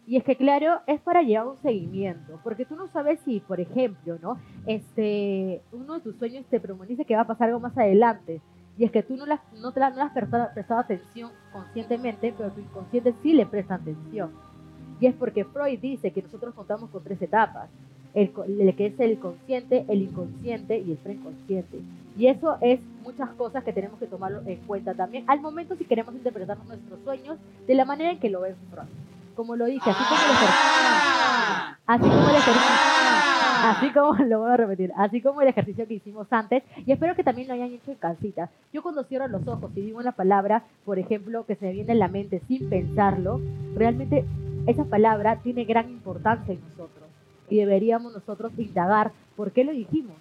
Y 0.06 0.16
es 0.16 0.24
que, 0.24 0.36
claro, 0.36 0.80
es 0.86 1.00
para 1.00 1.22
llevar 1.22 1.46
un 1.48 1.56
seguimiento, 1.62 2.38
porque 2.42 2.66
tú 2.66 2.76
no 2.76 2.88
sabes 2.88 3.20
si, 3.24 3.40
por 3.40 3.58
ejemplo, 3.60 4.18
¿no? 4.20 4.38
Este, 4.66 5.62
uno 5.72 5.94
de 5.94 6.00
tus 6.00 6.16
sueños 6.16 6.44
te 6.50 6.60
premoniza 6.60 7.04
que 7.04 7.16
va 7.16 7.22
a 7.22 7.26
pasar 7.26 7.48
algo 7.48 7.60
más 7.60 7.76
adelante. 7.78 8.40
Y 8.76 8.84
es 8.84 8.90
que 8.90 9.02
tú 9.02 9.16
no 9.16 9.24
las, 9.24 9.40
no 9.62 9.72
te 9.72 9.80
no 9.80 9.86
has 10.02 10.12
prestado, 10.12 10.48
prestado 10.52 10.80
atención 10.80 11.30
conscientemente, 11.52 12.34
pero 12.36 12.50
tu 12.50 12.60
inconsciente 12.60 13.14
sí 13.22 13.32
le 13.32 13.46
presta 13.46 13.76
atención. 13.76 14.32
Y 15.00 15.06
es 15.06 15.14
porque 15.14 15.44
Freud 15.44 15.78
dice 15.80 16.10
que 16.12 16.22
nosotros 16.22 16.54
contamos 16.54 16.90
con 16.90 17.02
tres 17.02 17.20
etapas. 17.22 17.70
El, 18.14 18.30
que 18.76 18.86
es 18.86 19.00
el 19.00 19.18
consciente, 19.18 19.84
el 19.88 20.02
inconsciente 20.02 20.78
y 20.78 20.92
el 20.92 20.96
preinconsciente. 20.98 21.80
Y 22.16 22.28
eso 22.28 22.56
es 22.60 22.80
muchas 23.02 23.30
cosas 23.30 23.64
que 23.64 23.72
tenemos 23.72 23.98
que 23.98 24.06
tomarlo 24.06 24.42
en 24.46 24.58
cuenta 24.66 24.94
también 24.94 25.24
al 25.26 25.40
momento 25.40 25.74
si 25.76 25.84
queremos 25.84 26.14
interpretar 26.14 26.56
nuestros 26.64 27.00
sueños 27.02 27.38
de 27.66 27.74
la 27.74 27.84
manera 27.84 28.12
en 28.12 28.20
que 28.20 28.30
lo 28.30 28.42
ve 28.42 28.54
Freud. 28.70 28.86
Como 29.34 29.56
lo 29.56 29.64
dije, 29.64 29.90
así 29.90 30.04
como 30.04 30.20
el 30.22 30.30
ejercicio, 30.30 31.76
así 31.86 32.02
como 32.08 32.28
el 32.28 32.36
ejercicio, 32.36 32.94
así 33.64 33.90
como 33.90 34.14
lo 34.26 34.38
voy 34.40 34.50
a 34.52 34.56
repetir, 34.56 34.92
así 34.96 35.20
como 35.20 35.42
el 35.42 35.48
ejercicio 35.48 35.88
que 35.88 35.94
hicimos 35.94 36.28
antes, 36.30 36.62
y 36.86 36.92
espero 36.92 37.16
que 37.16 37.24
también 37.24 37.48
lo 37.48 37.54
hayan 37.54 37.72
hecho 37.72 37.90
en 37.90 37.96
casita. 37.96 38.50
Yo 38.72 38.82
cuando 38.82 39.02
cierro 39.02 39.26
los 39.26 39.46
ojos 39.48 39.72
y 39.74 39.80
digo 39.80 39.98
una 39.98 40.12
palabra, 40.12 40.62
por 40.84 41.00
ejemplo, 41.00 41.44
que 41.46 41.56
se 41.56 41.66
me 41.66 41.72
viene 41.72 41.92
en 41.92 41.98
la 41.98 42.08
mente 42.08 42.42
sin 42.46 42.68
pensarlo, 42.70 43.40
realmente 43.74 44.24
esa 44.68 44.84
palabra 44.84 45.40
tiene 45.42 45.64
gran 45.64 45.90
importancia 45.90 46.54
en 46.54 46.60
nosotros 46.60 47.03
y 47.48 47.56
deberíamos 47.58 48.12
nosotros 48.12 48.52
indagar 48.58 49.12
por 49.36 49.52
qué 49.52 49.64
lo 49.64 49.72
dijimos, 49.72 50.16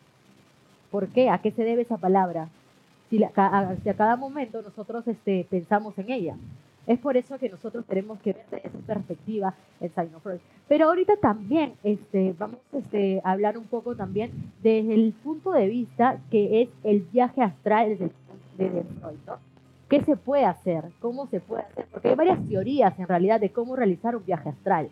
por 0.92 1.08
qué, 1.08 1.30
a 1.30 1.38
qué 1.40 1.52
se 1.52 1.64
debe 1.64 1.82
esa 1.84 1.98
palabra, 1.98 2.50
si, 3.10 3.20
la- 3.20 3.32
a, 3.36 3.76
si 3.82 3.90
a 3.90 3.94
cada 3.96 4.16
momento 4.16 4.62
nosotros 4.62 5.08
este, 5.08 5.46
pensamos 5.50 5.98
en 5.98 6.12
ella. 6.12 6.36
Es 6.86 7.00
por 7.00 7.16
eso 7.16 7.40
que 7.40 7.48
nosotros 7.48 7.86
tenemos 7.86 8.20
que 8.20 8.34
ver 8.34 8.46
desde 8.52 8.68
esa 8.68 8.78
perspectiva 8.80 9.54
el 9.80 9.90
Sign 9.92 10.14
of 10.16 10.24
Freud. 10.24 10.40
Pero 10.68 10.88
ahorita 10.88 11.16
también 11.16 11.74
este, 11.84 12.36
vamos 12.38 12.58
este, 12.74 13.22
a 13.24 13.32
hablar 13.32 13.58
un 13.58 13.64
poco 13.66 13.96
también 13.96 14.32
desde 14.62 14.94
el 14.94 15.14
punto 15.24 15.52
de 15.54 15.68
vista 15.68 16.18
que 16.30 16.62
es 16.64 16.70
el 16.84 17.02
viaje 17.04 17.42
astral 17.42 17.90
desde, 17.98 18.12
desde 18.58 18.84
Freud, 19.00 19.18
¿no? 19.26 19.38
¿Qué 19.88 20.02
se 20.04 20.18
puede 20.18 20.44
hacer? 20.44 20.86
¿Cómo 21.00 21.28
se 21.28 21.40
puede 21.40 21.62
hacer? 21.64 21.86
Porque 21.92 22.10
hay 22.10 22.16
varias 22.16 22.40
teorías 22.50 22.98
en 23.00 23.08
realidad 23.08 23.40
de 23.40 23.52
cómo 23.52 23.76
realizar 23.78 24.16
un 24.18 24.26
viaje 24.26 24.50
astral. 24.50 24.90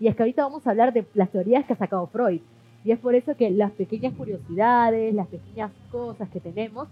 Y 0.00 0.08
es 0.08 0.16
que 0.16 0.22
ahorita 0.22 0.42
vamos 0.42 0.66
a 0.66 0.70
hablar 0.70 0.92
de 0.92 1.04
las 1.14 1.30
teorías 1.30 1.64
que 1.66 1.72
ha 1.72 1.76
sacado 1.76 2.06
Freud. 2.06 2.40
Y 2.84 2.92
es 2.92 2.98
por 2.98 3.14
eso 3.14 3.36
que 3.36 3.50
las 3.50 3.72
pequeñas 3.72 4.14
curiosidades, 4.14 5.14
las 5.14 5.26
pequeñas 5.26 5.72
cosas 5.90 6.28
que 6.30 6.40
tenemos, 6.40 6.88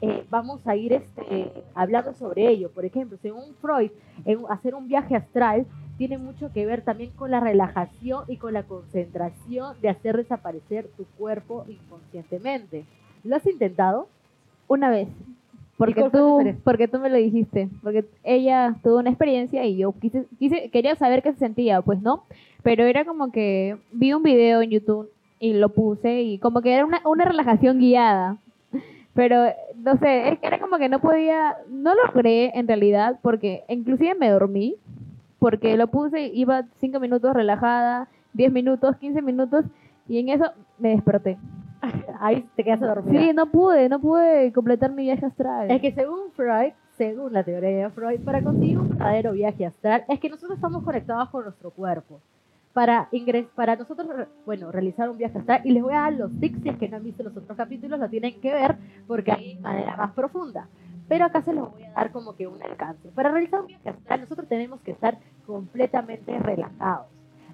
eh, 0.00 0.24
vamos 0.30 0.64
a 0.66 0.76
ir 0.76 0.92
este, 0.92 1.52
hablando 1.74 2.12
sobre 2.14 2.48
ello. 2.48 2.70
Por 2.70 2.84
ejemplo, 2.84 3.18
según 3.20 3.54
Freud, 3.60 3.90
en 4.24 4.40
hacer 4.48 4.74
un 4.74 4.88
viaje 4.88 5.16
astral 5.16 5.66
tiene 5.96 6.18
mucho 6.18 6.52
que 6.52 6.64
ver 6.64 6.82
también 6.82 7.10
con 7.10 7.32
la 7.32 7.40
relajación 7.40 8.24
y 8.28 8.36
con 8.36 8.52
la 8.54 8.62
concentración 8.62 9.76
de 9.80 9.88
hacer 9.88 10.16
desaparecer 10.16 10.88
tu 10.96 11.04
cuerpo 11.16 11.64
inconscientemente. 11.68 12.84
¿Lo 13.24 13.34
has 13.34 13.46
intentado? 13.46 14.08
Una 14.68 14.90
vez. 14.90 15.08
Porque 15.78 16.10
tú, 16.10 16.40
porque 16.64 16.88
tú 16.88 16.98
me 16.98 17.08
lo 17.08 17.16
dijiste. 17.16 17.68
Porque 17.82 18.04
ella 18.24 18.76
tuvo 18.82 18.98
una 18.98 19.10
experiencia 19.10 19.64
y 19.64 19.76
yo 19.76 19.92
quise, 19.92 20.26
quise, 20.38 20.70
quería 20.70 20.96
saber 20.96 21.22
qué 21.22 21.32
se 21.32 21.38
sentía, 21.38 21.80
pues 21.82 22.02
no. 22.02 22.24
Pero 22.64 22.84
era 22.84 23.04
como 23.04 23.30
que 23.30 23.78
vi 23.92 24.12
un 24.12 24.24
video 24.24 24.60
en 24.60 24.70
YouTube 24.70 25.08
y 25.38 25.52
lo 25.54 25.68
puse 25.68 26.22
y 26.22 26.38
como 26.38 26.62
que 26.62 26.74
era 26.74 26.84
una, 26.84 27.00
una 27.04 27.24
relajación 27.24 27.78
guiada. 27.78 28.38
Pero, 29.14 29.46
no 29.76 29.96
sé, 29.98 30.38
era 30.42 30.58
como 30.58 30.78
que 30.78 30.88
no 30.88 31.00
podía, 31.00 31.56
no 31.70 31.94
lo 31.94 32.06
logré 32.06 32.50
en 32.58 32.66
realidad 32.66 33.18
porque 33.22 33.64
inclusive 33.68 34.14
me 34.16 34.30
dormí. 34.30 34.76
Porque 35.38 35.76
lo 35.76 35.86
puse, 35.86 36.32
iba 36.34 36.64
cinco 36.80 36.98
minutos 36.98 37.32
relajada, 37.32 38.08
10 38.32 38.52
minutos, 38.52 38.96
15 38.96 39.22
minutos 39.22 39.64
y 40.08 40.18
en 40.18 40.30
eso 40.30 40.50
me 40.78 40.90
desperté. 40.90 41.38
Ahí 42.20 42.48
te 42.56 42.64
quedas 42.64 42.80
dormida. 42.80 43.20
Sí, 43.20 43.32
no 43.32 43.50
pude, 43.50 43.88
no 43.88 44.00
pude 44.00 44.52
completar 44.52 44.92
mi 44.92 45.04
viaje 45.04 45.26
astral. 45.26 45.70
Es 45.70 45.80
que 45.80 45.92
según 45.92 46.30
Freud, 46.32 46.72
según 46.96 47.32
la 47.32 47.44
teoría 47.44 47.70
de 47.70 47.90
Freud, 47.90 48.20
para 48.20 48.42
conseguir 48.42 48.78
un 48.78 48.88
verdadero 48.90 49.32
viaje 49.32 49.66
astral, 49.66 50.04
es 50.08 50.18
que 50.18 50.28
nosotros 50.28 50.56
estamos 50.56 50.82
conectados 50.82 51.28
con 51.30 51.44
nuestro 51.44 51.70
cuerpo. 51.70 52.20
Para, 52.72 53.08
ingres 53.12 53.46
para 53.54 53.76
nosotros, 53.76 54.06
bueno, 54.46 54.70
realizar 54.70 55.08
un 55.08 55.18
viaje 55.18 55.38
astral, 55.38 55.62
y 55.64 55.70
les 55.72 55.82
voy 55.82 55.94
a 55.94 56.00
dar 56.00 56.12
los 56.12 56.30
tips, 56.38 56.62
si 56.62 56.68
es 56.68 56.76
que 56.76 56.88
no 56.88 56.98
han 56.98 57.04
visto 57.04 57.22
los 57.22 57.36
otros 57.36 57.56
capítulos, 57.56 57.98
lo 57.98 58.08
tienen 58.08 58.40
que 58.40 58.52
ver, 58.52 58.76
porque 59.06 59.32
hay 59.32 59.56
manera 59.58 59.96
más 59.96 60.12
profunda. 60.12 60.68
Pero 61.08 61.24
acá 61.24 61.42
se 61.42 61.54
los 61.54 61.72
voy 61.72 61.84
a 61.84 61.92
dar 61.92 62.12
como 62.12 62.36
que 62.36 62.46
un 62.46 62.62
alcance. 62.62 63.08
Para 63.08 63.30
realizar 63.30 63.60
un 63.60 63.66
viaje 63.66 63.88
astral, 63.88 64.20
nosotros 64.20 64.46
tenemos 64.48 64.80
que 64.80 64.90
estar 64.90 65.18
completamente 65.46 66.38
relajados. 66.38 67.06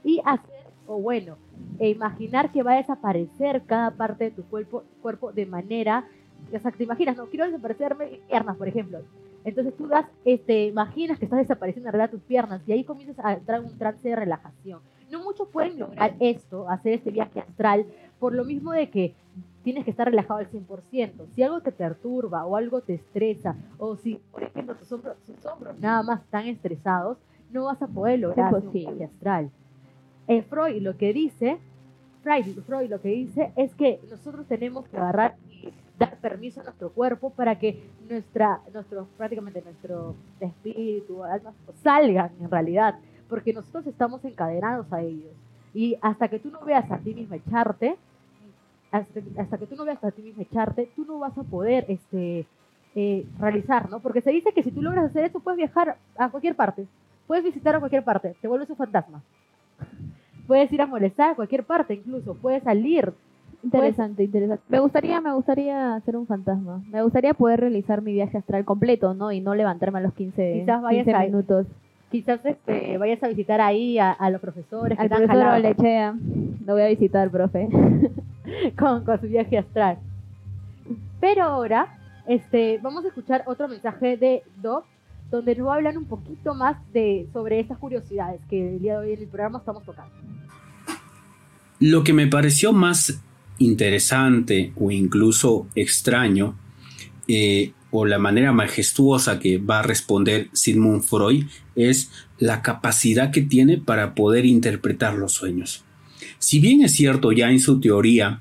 Y 0.03 0.21
hacer, 0.25 0.67
o 0.87 1.01
bueno, 1.01 1.37
e 1.79 1.91
imaginar 1.91 2.53
que 2.53 2.63
va 2.63 2.73
a 2.73 2.77
desaparecer 2.77 3.63
cada 3.67 3.91
parte 3.93 4.25
de 4.25 4.31
tu 4.31 4.45
cuerpo, 4.45 4.85
cuerpo 5.03 5.33
de 5.33 5.47
manera 5.47 6.05
o 6.53 6.59
sea, 6.59 6.71
te 6.71 6.85
imaginas, 6.85 7.17
no 7.17 7.27
quiero 7.27 7.47
desaparecerme 7.47 8.21
piernas, 8.29 8.57
por 8.57 8.69
ejemplo. 8.69 9.01
Entonces 9.45 9.77
tú 9.77 9.87
das, 9.87 10.07
este, 10.25 10.67
imaginas 10.67 11.19
que 11.19 11.27
estás 11.27 11.39
desapareciendo 11.39 11.89
en 11.89 11.93
realidad 11.93 12.11
tus 12.11 12.23
piernas 12.23 12.63
y 12.67 12.73
ahí 12.73 12.85
comienzas 12.85 13.25
a 13.25 13.35
entrar 13.35 13.61
en 13.61 13.67
un 13.67 13.79
trance 13.79 14.09
de 14.09 14.17
relajación. 14.17 14.81
No 15.11 15.23
muchos 15.23 15.49
pueden 15.49 15.79
lograr 15.79 16.15
esto, 16.19 16.69
hacer 16.69 16.95
este 16.95 17.11
viaje 17.11 17.41
astral, 17.41 17.87
por 18.19 18.35
lo 18.35 18.45
mismo 18.45 18.73
de 18.73 18.89
que 18.89 19.15
tienes 19.63 19.85
que 19.85 19.91
estar 19.91 20.09
relajado 20.09 20.41
al 20.41 20.51
100%. 20.51 21.27
Si 21.35 21.43
algo 21.43 21.61
te 21.61 21.73
perturba 21.73 22.45
o 22.47 22.57
algo 22.57 22.81
te 22.81 22.95
estresa, 22.95 23.55
o 23.79 23.97
si, 23.97 24.19
por 24.33 24.43
ejemplo, 24.43 24.75
tus 24.77 24.91
hombros, 24.93 25.17
tus 25.27 25.45
hombros 25.47 25.79
nada 25.79 26.03
más 26.03 26.23
están 26.23 26.47
estresados, 26.47 27.19
no 27.51 27.67
vas 27.67 27.81
a 27.83 27.87
poder 27.87 28.21
lograr 28.21 28.53
un 28.55 28.73
viaje 28.73 29.05
astral. 29.05 29.51
Eh, 30.27 30.43
Freud 30.43 30.81
lo 30.83 30.97
que 30.97 31.13
dice, 31.13 31.59
Freud, 32.23 32.89
lo 32.89 33.01
que 33.01 33.09
dice 33.09 33.53
es 33.57 33.75
que 33.75 34.01
nosotros 34.11 34.47
tenemos 34.47 34.89
que 34.89 34.97
agarrar 34.97 35.37
y 35.51 35.69
dar 35.99 36.17
permiso 36.17 36.61
a 36.61 36.65
nuestro 36.65 36.91
cuerpo 36.91 37.31
para 37.31 37.59
que 37.59 37.83
nuestra, 38.09 38.61
nuestro, 38.73 39.07
prácticamente 39.19 39.61
nuestro 39.63 40.15
espíritu, 40.41 41.23
alma, 41.23 41.53
salgan 41.83 42.31
en 42.41 42.51
realidad, 42.51 42.99
porque 43.29 43.53
nosotros 43.53 43.87
estamos 43.87 44.25
encadenados 44.25 44.91
a 44.93 45.03
ellos. 45.03 45.33
Y 45.75 45.97
hasta 46.01 46.29
que 46.29 46.39
tú 46.39 46.51
no 46.51 46.65
veas 46.65 46.91
a 46.91 46.99
ti 46.99 47.15
mismo 47.15 47.35
echarte, 47.35 47.97
hasta, 48.91 49.21
hasta 49.39 49.59
que 49.59 49.67
tú 49.67 49.77
no 49.77 49.85
veas 49.85 50.03
a 50.03 50.11
ti 50.11 50.23
mismo 50.23 50.41
echarte, 50.41 50.89
tú 50.97 51.05
no 51.05 51.19
vas 51.19 51.37
a 51.37 51.43
poder 51.43 51.85
este, 51.89 52.47
eh, 52.95 53.27
realizar, 53.39 53.91
¿no? 53.91 54.01
Porque 54.01 54.23
se 54.23 54.31
dice 54.31 54.53
que 54.53 54.63
si 54.63 54.71
tú 54.71 54.81
logras 54.81 55.07
hacer 55.07 55.25
eso, 55.25 55.41
puedes 55.41 55.59
viajar 55.59 55.99
a 56.17 56.31
cualquier 56.31 56.57
parte, 56.57 56.87
puedes 57.27 57.45
visitar 57.45 57.75
a 57.75 57.81
cualquier 57.81 58.05
parte, 58.05 58.35
te 58.41 58.49
vuelves 58.49 58.71
un 58.71 58.77
fantasma. 58.77 59.21
Puedes 60.47 60.71
ir 60.73 60.83
a 60.83 60.87
molestar 60.87 61.31
a 61.31 61.35
cualquier 61.35 61.65
parte, 61.65 61.95
incluso 61.95 62.35
puedes 62.35 62.63
salir 62.63 63.13
Interesante, 63.63 64.23
interesante. 64.25 64.63
Me 64.69 64.79
gustaría, 64.79 65.23
me 65.23 65.33
gustaría 65.33 65.99
ser 66.05 66.19
un 66.19 66.27
fantasma. 66.27 66.83
Me 66.91 67.03
gustaría 67.03 67.33
poder 67.33 67.61
realizar 67.61 68.03
mi 68.03 68.13
viaje 68.13 68.37
astral 68.37 68.67
completo, 68.67 69.15
¿no? 69.15 69.33
Y 69.33 69.41
no 69.41 69.55
levantarme 69.55 70.01
a 70.01 70.03
los 70.03 70.13
15, 70.13 70.61
Quizás 70.61 70.83
vayas 70.83 71.05
15 71.07 71.17
a- 71.17 71.21
minutos. 71.25 71.67
Quizás 72.11 72.45
este, 72.45 72.99
vayas 72.99 73.23
a 73.23 73.29
visitar 73.29 73.63
ahí 73.63 73.99
a, 73.99 74.13
a 74.13 74.29
los 74.29 74.43
profesores 74.43 74.99
que 74.99 75.03
Al 75.03 75.09
te 75.09 75.15
han 75.15 75.21
profesor 75.23 75.43
jalado 75.47 75.67
Olechea. 75.67 76.15
Lo 76.67 76.75
voy 76.75 76.83
a 76.83 76.89
visitar, 76.89 77.31
profe. 77.31 77.69
con, 78.79 79.03
con 79.05 79.19
su 79.21 79.29
viaje 79.29 79.57
astral. 79.57 79.97
Pero 81.21 81.45
ahora 81.45 81.87
este, 82.27 82.79
vamos 82.83 83.05
a 83.05 83.09
escuchar 83.09 83.45
otro 83.47 83.67
mensaje 83.67 84.19
de 84.19 84.43
Doc, 84.61 84.85
donde 85.35 85.57
nos 85.57 85.69
hablar 85.73 85.99
un 85.99 86.05
poquito 86.05 86.55
más 86.55 86.77
de, 86.93 87.27
sobre 87.33 87.59
estas 87.59 87.79
curiosidades 87.79 88.41
que 88.49 88.75
el 88.75 88.81
día 88.81 89.01
de 89.01 89.07
hoy 89.07 89.13
en 89.15 89.23
el 89.23 89.29
programa 89.29 89.59
estamos 89.59 89.85
tocando. 89.85 90.15
Lo 91.81 92.05
que 92.05 92.13
me 92.13 92.29
pareció 92.29 92.73
más 92.73 93.21
interesante 93.59 94.73
o 94.77 94.93
incluso 94.93 95.67
extraño, 95.75 96.57
eh, 97.27 97.73
o 97.91 98.07
la 98.07 98.19
manera 98.19 98.53
majestuosa 98.53 99.41
que 99.41 99.59
va 99.59 99.81
a 99.81 99.83
responder 99.83 100.51
Sigmund 100.53 101.03
Freud, 101.03 101.47
es 101.75 102.11
la 102.39 102.63
capacidad 102.63 103.33
que 103.33 103.43
tiene 103.43 103.79
para 103.79 104.15
poder 104.15 104.47
interpretar 104.47 105.15
los 105.15 105.33
sueños. 105.33 105.85
Si 106.39 106.61
bien 106.61 106.83
es 106.83 106.93
cierto 106.93 107.33
ya 107.33 107.51
en 107.51 107.59
su 107.59 107.81
teoría, 107.81 108.41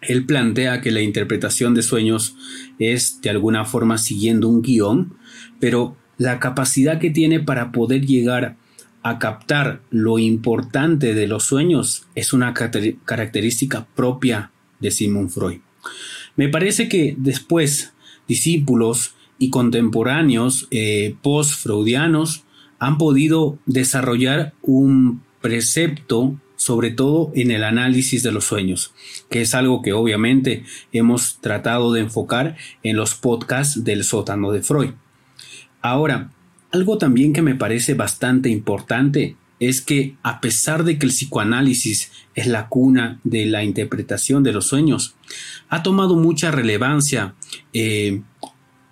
él 0.00 0.26
plantea 0.26 0.80
que 0.80 0.90
la 0.90 1.00
interpretación 1.00 1.74
de 1.74 1.82
sueños 1.82 2.36
es 2.78 3.20
de 3.20 3.30
alguna 3.30 3.64
forma 3.64 3.98
siguiendo 3.98 4.48
un 4.48 4.62
guion, 4.62 5.14
pero 5.58 5.96
la 6.18 6.38
capacidad 6.40 6.98
que 6.98 7.10
tiene 7.10 7.40
para 7.40 7.72
poder 7.72 8.06
llegar 8.06 8.56
a 9.02 9.18
captar 9.18 9.82
lo 9.90 10.18
importante 10.18 11.14
de 11.14 11.26
los 11.26 11.44
sueños 11.44 12.06
es 12.14 12.32
una 12.32 12.54
caracter- 12.54 12.96
característica 13.04 13.86
propia 13.94 14.50
de 14.80 14.90
Sigmund 14.90 15.30
Freud. 15.30 15.58
Me 16.36 16.48
parece 16.48 16.88
que 16.88 17.14
después 17.18 17.92
discípulos 18.26 19.14
y 19.38 19.50
contemporáneos 19.50 20.68
eh, 20.70 21.16
post-freudianos 21.22 22.44
han 22.78 22.98
podido 22.98 23.58
desarrollar 23.66 24.54
un 24.62 25.22
precepto 25.40 26.40
sobre 26.56 26.90
todo 26.90 27.30
en 27.34 27.50
el 27.50 27.62
análisis 27.62 28.22
de 28.22 28.32
los 28.32 28.44
sueños, 28.44 28.94
que 29.28 29.42
es 29.42 29.54
algo 29.54 29.82
que 29.82 29.92
obviamente 29.92 30.64
hemos 30.92 31.38
tratado 31.42 31.92
de 31.92 32.00
enfocar 32.00 32.56
en 32.82 32.96
los 32.96 33.14
podcasts 33.14 33.84
del 33.84 34.02
sótano 34.02 34.50
de 34.50 34.62
Freud. 34.62 34.92
Ahora, 35.84 36.30
algo 36.72 36.96
también 36.96 37.34
que 37.34 37.42
me 37.42 37.56
parece 37.56 37.92
bastante 37.92 38.48
importante 38.48 39.36
es 39.60 39.82
que 39.82 40.16
a 40.22 40.40
pesar 40.40 40.82
de 40.82 40.98
que 40.98 41.04
el 41.04 41.12
psicoanálisis 41.12 42.10
es 42.34 42.46
la 42.46 42.70
cuna 42.70 43.20
de 43.22 43.44
la 43.44 43.64
interpretación 43.64 44.42
de 44.42 44.54
los 44.54 44.66
sueños, 44.66 45.14
ha 45.68 45.82
tomado 45.82 46.16
mucha 46.16 46.50
relevancia 46.50 47.34
eh, 47.74 48.22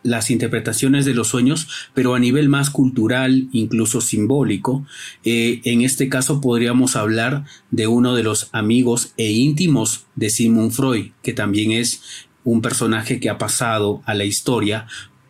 las 0.03 0.31
interpretaciones 0.31 1.07
de 1.07 1.15
los 1.15 1.29
sueños, 1.29 1.67
pero 1.95 2.15
a 2.15 2.19
nivel 2.19 2.51
más 2.51 2.69
cultural, 2.69 3.49
incluso 3.53 4.03
simbólico. 4.03 4.85
Eh, 5.25 5.63
en 5.65 5.81
este 5.81 6.11
caso 6.11 6.43
podríamos 6.43 6.95
hablar 6.95 7.47
de 7.71 7.87
uno 7.87 8.15
de 8.15 8.23
los 8.23 8.51
amigos 8.53 9.15
e 9.17 9.33
íntimos 9.33 10.05
de 10.15 10.29
Sigmund 10.29 10.73
Freud, 10.73 11.13
que 11.23 11.33
también 11.33 11.73
es 11.73 12.03
un 12.45 12.61
personaje 12.61 13.19
que 13.19 13.31
ha 13.31 13.39
pasado 13.39 14.03
a 14.05 14.13
la 14.13 14.25
historia 14.25 14.87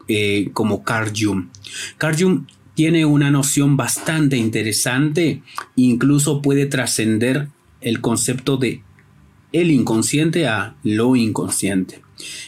eh, 0.08 0.50
como 0.52 0.84
Carl 0.84 1.12
Jung. 1.16 1.46
Carl 1.98 2.16
Jung 2.18 2.42
tiene 2.74 3.04
una 3.04 3.30
noción 3.30 3.76
bastante 3.76 4.36
interesante, 4.36 5.42
incluso 5.76 6.42
puede 6.42 6.66
trascender 6.66 7.48
el 7.80 8.00
concepto 8.00 8.56
de 8.56 8.82
el 9.52 9.70
inconsciente 9.70 10.46
a 10.46 10.76
lo 10.82 11.14
inconsciente. 11.14 12.00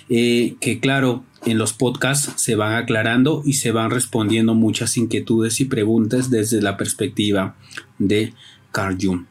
Eh, 0.08 0.56
que 0.60 0.80
claro, 0.80 1.24
en 1.44 1.58
los 1.58 1.72
podcasts 1.72 2.32
se 2.36 2.54
van 2.54 2.74
aclarando 2.74 3.42
y 3.44 3.54
se 3.54 3.72
van 3.72 3.90
respondiendo 3.90 4.54
muchas 4.54 4.96
inquietudes 4.96 5.60
y 5.60 5.66
preguntas 5.66 6.30
desde 6.30 6.62
la 6.62 6.76
perspectiva 6.76 7.56
de 7.98 8.32
Carl 8.72 8.96
Jung. 9.00 9.26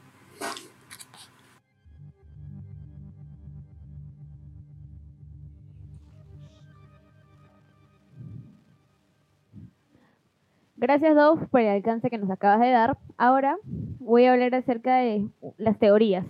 Gracias, 10.84 11.16
Dov, 11.16 11.48
por 11.48 11.62
el 11.62 11.70
alcance 11.70 12.10
que 12.10 12.18
nos 12.18 12.30
acabas 12.30 12.60
de 12.60 12.72
dar. 12.72 12.98
Ahora 13.18 13.56
voy 14.00 14.26
a 14.26 14.34
hablar 14.34 14.54
acerca 14.54 14.98
de 14.98 15.26
las 15.58 15.80
teorías. 15.80 16.26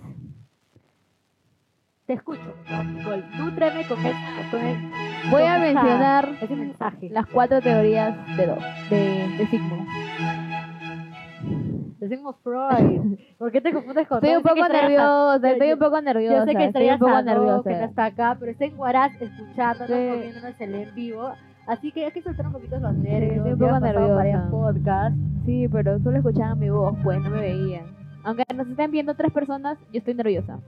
Te 2.06 2.14
escucho. 2.14 2.54
Nicole. 2.96 3.24
Nútreme 3.36 3.84
con, 3.88 3.98
el, 4.06 4.14
con 4.52 4.62
el- 4.62 4.92
Voy 5.32 5.42
a 5.42 5.56
con 5.56 5.64
esa- 5.64 5.82
mencionar 5.82 6.30
ese 6.40 6.56
mensaje. 6.56 7.10
las 7.10 7.26
cuatro 7.26 7.62
teorías 7.62 8.16
de 8.38 8.46
Dov, 8.46 8.60
de, 8.92 9.28
de 9.40 9.48
Sigmund. 9.48 9.88
Decimos 12.00 12.36
Freud. 12.44 13.18
¿Por 13.40 13.52
qué 13.52 13.60
te 13.60 13.74
confundes 13.74 14.08
con 14.08 14.18
Estoy 14.24 14.36
un 14.36 14.44
Yo 14.44 14.50
sé 14.50 14.54
que 14.54 14.62
poco 14.62 14.66
a- 14.66 14.82
nerviosa, 14.82 15.50
estoy 15.52 15.74
un 15.74 15.80
poco 15.80 16.02
nerviosa. 16.02 16.36
Yo 16.38 16.46
sé 16.46 16.56
que 16.56 16.66
estoy 16.66 16.84
un 16.84 16.90
extrañas 16.90 17.00
poco 17.00 17.12
a 17.12 17.20
que 17.20 17.26
no 17.26 17.32
nerviosa. 17.64 17.86
está 17.86 18.06
acá, 18.06 18.38
pero 18.40 18.52
está 18.52 18.66
en 18.66 18.78
Huaraz 18.78 19.20
escuchándonos, 19.20 19.88
Sí. 19.98 20.10
comiéndonos 20.12 20.62
el 20.62 20.76
en 20.76 20.94
vivo. 20.96 21.32
Así 21.68 21.92
que 21.92 22.06
hay 22.06 22.12
que 22.12 22.22
soltar 22.22 22.48
un 22.48 22.54
poquito 22.54 22.78
los 22.80 22.94
Sí, 22.96 23.02
nervios. 23.04 23.38
estoy 23.38 23.52
un 23.54 23.60
poco 23.60 23.72
varios 23.80 24.12
nerviosa. 24.12 24.50
podcasts. 24.50 25.20
Sí, 25.46 25.68
pero 25.72 26.00
solo 26.00 26.18
escuchaban 26.18 26.60
mi 26.60 26.70
voz, 26.70 26.96
pues 27.04 27.22
no 27.22 27.30
me 27.30 27.40
veían. 27.42 27.86
Aunque 28.24 28.44
nos 28.56 28.68
estén 28.68 28.92
viendo 28.92 29.14
tres 29.16 29.32
personas, 29.32 29.78
yo 29.92 30.00
estoy 30.00 30.14
nerviosa. 30.14 30.60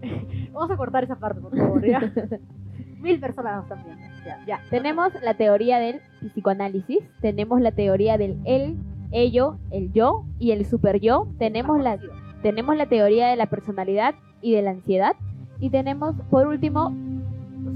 Vamos 0.52 0.70
a 0.70 0.76
cortar 0.76 1.04
esa 1.04 1.16
parte, 1.16 1.40
por 1.40 1.56
favor. 1.56 1.84
¿ya? 1.86 2.00
Mil 3.00 3.20
personas 3.20 3.56
nos 3.56 3.64
están 3.64 3.84
viendo. 3.84 4.02
Ya, 4.26 4.38
ya. 4.46 4.60
Tenemos 4.70 5.12
la 5.22 5.34
teoría 5.34 5.78
del 5.78 6.00
psicoanálisis, 6.32 6.98
tenemos 7.20 7.60
la 7.60 7.72
teoría 7.72 8.18
del 8.18 8.38
él, 8.44 8.76
ello, 9.10 9.58
el 9.70 9.92
yo 9.92 10.24
y 10.38 10.50
el 10.50 10.66
super 10.66 11.00
yo, 11.00 11.28
tenemos 11.38 11.80
la, 11.80 11.98
tenemos 12.42 12.76
la 12.76 12.86
teoría 12.86 13.28
de 13.28 13.36
la 13.36 13.46
personalidad 13.46 14.14
y 14.42 14.54
de 14.54 14.62
la 14.62 14.70
ansiedad 14.70 15.12
y 15.60 15.70
tenemos 15.70 16.14
por 16.30 16.46
último 16.46 16.92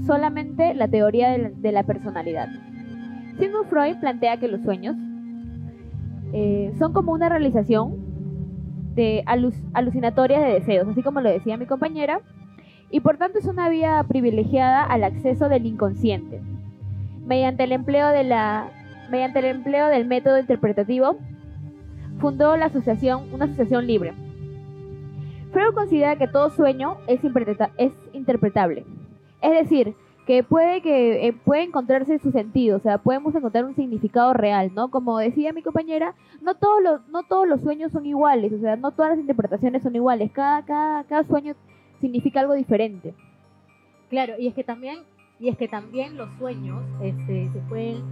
solamente 0.05 0.73
la 0.73 0.87
teoría 0.87 1.29
de 1.31 1.37
la, 1.37 1.49
de 1.49 1.71
la 1.71 1.83
personalidad. 1.83 2.49
Sigmund 3.39 3.67
Freud 3.69 3.97
plantea 3.99 4.37
que 4.37 4.47
los 4.47 4.61
sueños 4.61 4.95
eh, 6.33 6.73
son 6.77 6.93
como 6.93 7.11
una 7.11 7.29
realización 7.29 7.95
de 8.95 9.23
alu- 9.25 9.53
alucinatorias 9.73 10.41
de 10.43 10.53
deseos, 10.53 10.87
así 10.87 11.01
como 11.01 11.21
lo 11.21 11.29
decía 11.29 11.57
mi 11.57 11.65
compañera, 11.65 12.21
y 12.91 12.99
por 12.99 13.17
tanto 13.17 13.39
es 13.39 13.45
una 13.45 13.69
vía 13.69 14.05
privilegiada 14.07 14.83
al 14.83 15.03
acceso 15.03 15.49
del 15.49 15.65
inconsciente. 15.65 16.41
Mediante 17.25 17.63
el 17.63 17.71
empleo 17.71 18.09
de 18.09 18.23
la 18.23 18.69
mediante 19.09 19.39
el 19.39 19.45
empleo 19.45 19.87
del 19.87 20.05
método 20.07 20.39
interpretativo 20.39 21.17
fundó 22.19 22.55
la 22.57 22.65
asociación, 22.65 23.33
una 23.33 23.45
asociación 23.45 23.85
libre. 23.85 24.13
Freud 25.51 25.73
considera 25.73 26.15
que 26.15 26.27
todo 26.27 26.49
sueño 26.49 26.97
es 27.07 27.23
interpretable. 28.13 28.85
Es 29.41 29.51
decir, 29.51 29.95
que 30.25 30.43
puede 30.43 30.81
que 30.81 31.27
eh, 31.27 31.33
puede 31.33 31.63
encontrarse 31.63 32.17
su 32.19 32.31
sentido, 32.31 32.77
o 32.77 32.79
sea, 32.79 32.97
podemos 32.97 33.35
encontrar 33.35 33.65
un 33.65 33.75
significado 33.75 34.33
real, 34.33 34.71
¿no? 34.73 34.89
Como 34.89 35.17
decía 35.17 35.51
mi 35.53 35.61
compañera, 35.61 36.15
no 36.41 36.55
todos 36.55 36.81
los 36.81 37.07
no 37.09 37.23
todos 37.23 37.47
los 37.47 37.61
sueños 37.61 37.91
son 37.91 38.05
iguales, 38.05 38.53
o 38.53 38.59
sea, 38.59 38.75
no 38.75 38.91
todas 38.91 39.11
las 39.11 39.19
interpretaciones 39.19 39.83
son 39.83 39.95
iguales. 39.95 40.31
Cada 40.31 40.63
cada 40.63 41.03
cada 41.03 41.23
sueño 41.23 41.55
significa 41.99 42.39
algo 42.39 42.53
diferente. 42.53 43.13
Claro, 44.09 44.33
y 44.37 44.47
es 44.47 44.53
que 44.53 44.63
también, 44.63 44.99
y 45.39 45.49
es 45.49 45.57
que 45.57 45.67
también 45.67 46.17
los 46.17 46.29
sueños 46.37 46.83
este, 47.01 47.49
se 47.49 47.59
pueden 47.67 48.03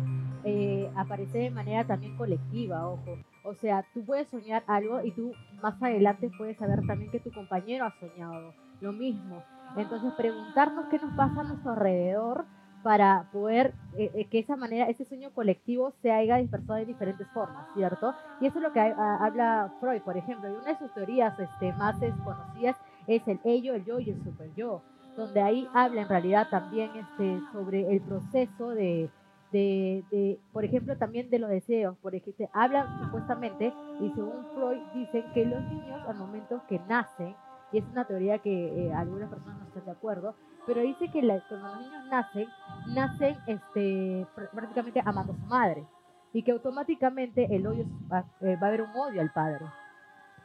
eh, 0.44 0.90
aparecer 0.96 1.44
de 1.44 1.52
manera 1.52 1.86
también 1.86 2.18
colectiva, 2.18 2.88
ojo. 2.88 3.18
O 3.44 3.54
sea, 3.56 3.86
tú 3.94 4.04
puedes 4.04 4.28
soñar 4.28 4.64
algo 4.68 5.04
y 5.04 5.12
tú 5.12 5.34
más 5.62 5.82
adelante 5.82 6.32
puedes 6.38 6.58
saber 6.58 6.86
también 6.86 7.12
que 7.12 7.20
tu 7.20 7.32
compañero 7.32 7.86
ha 7.86 7.94
soñado 8.00 8.54
lo 8.82 8.94
mismo. 8.94 9.48
Entonces, 9.76 10.14
preguntarnos 10.14 10.88
qué 10.90 11.00
nos 11.00 11.14
pasa 11.16 11.42
a 11.42 11.44
nuestro 11.44 11.72
alrededor 11.72 12.50
para 12.82 13.30
poder 13.32 13.80
eh, 13.94 14.12
eh, 14.16 14.30
que 14.30 14.40
esa 14.40 14.56
manera, 14.58 14.90
ese 14.90 15.06
sueño 15.06 15.32
colectivo 15.34 15.92
se 16.02 16.12
haya 16.12 16.38
dispersado 16.38 16.80
de 16.80 16.86
diferentes 16.86 17.30
formas, 17.32 17.68
¿cierto? 17.74 18.16
Y 18.40 18.48
eso 18.48 18.60
es 18.60 18.64
lo 18.64 18.72
que 18.74 18.80
ha- 18.80 18.96
ha- 18.98 19.26
habla 19.26 19.74
Freud, 19.80 20.02
por 20.04 20.18
ejemplo, 20.18 20.50
y 20.50 20.54
una 20.56 20.72
de 20.72 20.78
sus 20.78 20.92
teorías 20.94 21.38
este, 21.40 21.74
más 21.74 21.98
conocidas 22.24 22.78
es 23.06 23.28
el 23.28 23.40
ello, 23.44 23.76
el 23.76 23.86
yo 23.86 24.00
y 24.00 24.10
el 24.10 24.20
super 24.24 24.52
yo 24.56 24.86
donde 25.16 25.42
ahí 25.42 25.70
habla 25.74 26.02
en 26.04 26.10
realidad 26.10 26.48
también 26.50 26.96
este, 26.96 27.42
sobre 27.52 27.92
el 27.94 28.02
proceso 28.02 28.70
de, 28.70 29.14
de, 29.52 30.06
de, 30.10 30.42
por 30.52 30.64
ejemplo, 30.66 30.98
también 30.98 31.30
de 31.30 31.40
los 31.40 31.50
deseos. 31.50 31.98
Por 32.00 32.16
ejemplo, 32.16 32.48
hablan 32.54 32.94
supuestamente, 32.98 33.78
y 33.98 34.12
según 34.12 34.48
Freud, 34.54 34.84
dicen 34.90 35.30
que 35.32 35.46
los 35.46 35.66
niños 35.68 36.02
al 36.08 36.16
momento 36.16 36.64
que 36.68 36.80
nacen, 36.80 37.38
y 37.72 37.78
es 37.80 37.86
una 37.92 38.06
teoría 38.06 38.40
que 38.40 38.88
eh, 38.88 38.94
algunas 38.94 39.30
personas 39.30 39.60
no 39.60 39.66
están 39.68 39.86
de 39.86 39.92
acuerdo, 39.92 40.36
pero 40.66 40.82
dice 40.82 41.10
que 41.12 41.22
la- 41.22 41.42
cuando 41.48 41.68
los 41.68 41.78
niños 41.82 42.06
nacen, 42.10 42.48
nacen 42.94 43.36
este, 43.48 44.26
pr- 44.36 44.50
prácticamente 44.52 45.02
amando 45.06 45.34
a 45.34 45.36
su 45.36 45.46
madre. 45.46 45.86
Y 46.34 46.44
que 46.44 46.52
automáticamente 46.52 47.54
el 47.54 47.68
odio 47.68 47.86
va, 48.12 48.26
eh, 48.42 48.56
va 48.56 48.68
a 48.68 48.70
haber 48.70 48.84
un 48.84 48.92
odio 48.96 49.22
al 49.22 49.32
padre. 49.32 49.66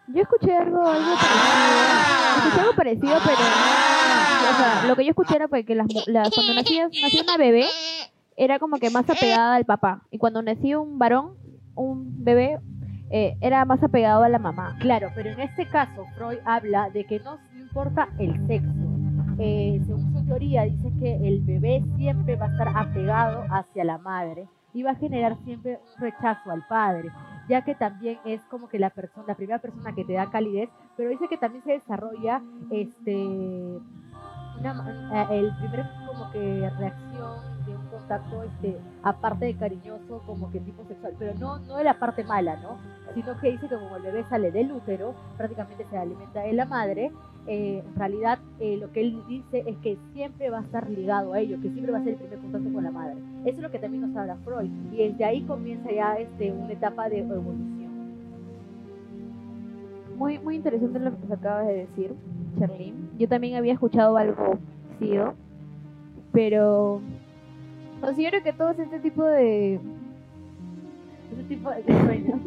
Yo 0.08 0.22
escuché 0.22 0.56
algo, 0.56 0.80
algo 0.84 1.14
parecido. 1.16 1.88
Escuché 2.36 2.60
algo 2.60 2.72
parecido, 2.74 3.14
pero. 3.24 3.44
O 4.84 4.86
lo 4.88 4.96
que 4.96 5.04
yo 5.04 5.10
escuché 5.10 5.36
era 5.36 5.48
pues, 5.48 5.64
que 5.66 5.74
las, 5.74 5.86
las- 6.06 6.30
cuando 6.34 6.54
nacía, 6.54 6.86
nacía 6.86 7.22
una 7.22 7.36
bebé, 7.36 7.66
era 8.36 8.58
como 8.58 8.78
que 8.78 8.90
más 8.90 9.08
apegada 9.08 9.54
al 9.56 9.64
papá. 9.64 10.02
Y 10.10 10.18
cuando 10.18 10.42
nacía 10.42 10.78
un 10.78 10.98
varón, 10.98 11.34
un 11.74 12.24
bebé, 12.24 12.58
eh, 13.10 13.36
era 13.40 13.64
más 13.64 13.82
apegado 13.82 14.24
a 14.24 14.28
la 14.28 14.38
mamá. 14.38 14.76
Claro, 14.80 15.10
pero 15.14 15.30
en 15.30 15.40
este 15.40 15.66
caso 15.66 16.04
Freud 16.16 16.38
habla 16.44 16.90
de 16.90 17.04
que 17.04 17.20
no 17.20 17.38
importa 17.54 18.08
el 18.18 18.46
sexo. 18.46 18.72
Eh, 19.38 19.80
según 19.86 20.12
su 20.14 20.24
teoría, 20.24 20.62
dice 20.62 20.90
que 20.98 21.28
el 21.28 21.42
bebé 21.42 21.84
siempre 21.96 22.36
va 22.36 22.46
a 22.46 22.50
estar 22.50 22.68
apegado 22.74 23.44
hacia 23.50 23.84
la 23.84 23.98
madre 23.98 24.48
y 24.72 24.82
va 24.82 24.92
a 24.92 24.96
generar 24.96 25.36
siempre 25.44 25.78
un 25.94 26.02
rechazo 26.02 26.50
al 26.50 26.66
padre, 26.66 27.10
ya 27.48 27.62
que 27.62 27.74
también 27.74 28.18
es 28.24 28.40
como 28.50 28.68
que 28.68 28.78
la 28.78 28.90
persona, 28.90 29.24
la 29.28 29.34
primera 29.34 29.58
persona 29.58 29.94
que 29.94 30.04
te 30.04 30.14
da 30.14 30.30
calidez, 30.30 30.68
pero 30.96 31.10
dice 31.10 31.28
que 31.28 31.38
también 31.38 31.64
se 31.64 31.72
desarrolla 31.72 32.42
este 32.70 33.78
una 34.60 35.28
el 35.32 35.54
primer 35.56 35.86
como 36.06 36.30
que 36.32 36.70
reacción 36.78 37.56
de 37.66 37.76
un 37.76 37.86
contacto 37.86 38.42
este 38.42 38.78
aparte 39.02 39.46
de 39.46 39.56
cariñoso 39.56 40.22
como 40.26 40.50
que 40.50 40.60
tipo 40.60 40.84
sexual 40.84 41.14
pero 41.18 41.34
no 41.38 41.58
no 41.58 41.76
de 41.76 41.84
la 41.84 41.98
parte 41.98 42.24
mala 42.24 42.56
no 42.56 42.76
sino 43.16 43.34
que 43.40 43.52
dice 43.52 43.66
que 43.66 43.76
como 43.76 43.96
el 43.96 44.02
bebé 44.02 44.24
sale 44.24 44.52
del 44.52 44.72
útero 44.72 45.14
prácticamente 45.38 45.86
se 45.90 45.96
alimenta 45.96 46.42
de 46.42 46.52
la 46.52 46.66
madre. 46.66 47.10
Eh, 47.46 47.82
en 47.86 47.94
realidad 47.94 48.38
eh, 48.58 48.76
lo 48.76 48.90
que 48.92 49.00
él 49.00 49.22
dice 49.28 49.62
es 49.66 49.76
que 49.78 49.96
siempre 50.12 50.50
va 50.50 50.58
a 50.58 50.62
estar 50.62 50.90
ligado 50.90 51.32
a 51.32 51.38
ello 51.38 51.60
que 51.62 51.70
siempre 51.70 51.92
va 51.92 51.98
a 51.98 52.02
ser 52.02 52.14
el 52.14 52.18
primer 52.18 52.40
contacto 52.40 52.72
con 52.72 52.84
la 52.84 52.90
madre. 52.90 53.16
Eso 53.44 53.56
es 53.56 53.62
lo 53.62 53.70
que 53.70 53.78
también 53.78 54.02
nos 54.02 54.16
habla 54.16 54.36
Freud 54.44 54.70
y 54.92 54.96
desde 54.96 55.24
ahí 55.24 55.42
comienza 55.44 55.90
ya 55.90 56.14
este 56.18 56.52
una 56.52 56.72
etapa 56.72 57.08
de 57.08 57.20
evolución. 57.20 57.86
Muy, 60.18 60.38
muy 60.38 60.56
interesante 60.56 60.98
lo 60.98 61.10
que 61.10 61.32
acabas 61.32 61.66
de 61.66 61.74
decir, 61.74 62.14
Charlene. 62.58 63.05
Yo 63.18 63.28
también 63.28 63.56
había 63.56 63.72
escuchado 63.72 64.16
algo 64.16 64.58
parecido, 64.98 65.34
pero 66.32 67.00
considero 68.00 68.42
que 68.42 68.52
todo 68.52 68.70
este 68.70 68.98
tipo 69.00 69.24
de... 69.24 69.80
ese 71.32 71.42
tipo 71.48 71.70
de 71.70 71.82
sueños 71.84 72.40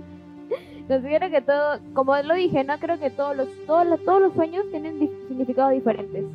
Considero 0.89 1.29
que 1.29 1.41
todo, 1.41 1.79
como 1.93 2.17
lo 2.17 2.34
dije, 2.34 2.63
no 2.63 2.79
creo 2.79 2.97
que 2.99 3.12
todos 3.12 3.38
los, 3.38 3.47
todos 3.67 3.86
los, 3.86 4.03
todos 4.03 4.21
los 4.21 4.34
sueños 4.34 4.65
tienen 4.71 4.97
significados 5.27 5.73
diferentes. 5.73 6.25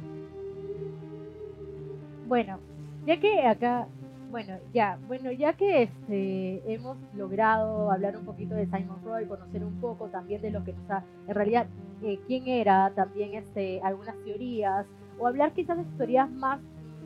Bueno, 2.29 2.61
ya 3.05 3.19
que 3.19 3.47
acá, 3.49 3.89
bueno, 4.35 4.59
ya, 4.73 4.99
bueno, 5.07 5.31
ya 5.31 5.53
que 5.53 5.85
este 5.85 6.75
hemos 6.75 6.97
logrado 7.15 7.93
hablar 7.93 8.17
un 8.17 8.25
poquito 8.25 8.57
de 8.57 8.67
Simon 8.67 9.01
Freud, 9.01 9.29
conocer 9.29 9.65
un 9.65 9.81
poco 9.81 10.09
también 10.09 10.43
de 10.43 10.51
lo 10.51 10.65
que 10.65 10.73
nos 10.73 10.91
ha, 10.91 11.05
en 11.29 11.35
realidad, 11.37 11.69
eh, 12.03 12.19
quién 12.27 12.49
era, 12.49 12.91
también 12.97 13.35
este, 13.35 13.81
algunas 13.83 14.17
teorías, 14.25 14.87
o 15.21 15.29
hablar 15.29 15.53
quizás 15.53 15.77
de 15.79 15.85
teorías 15.97 16.29
más 16.33 16.59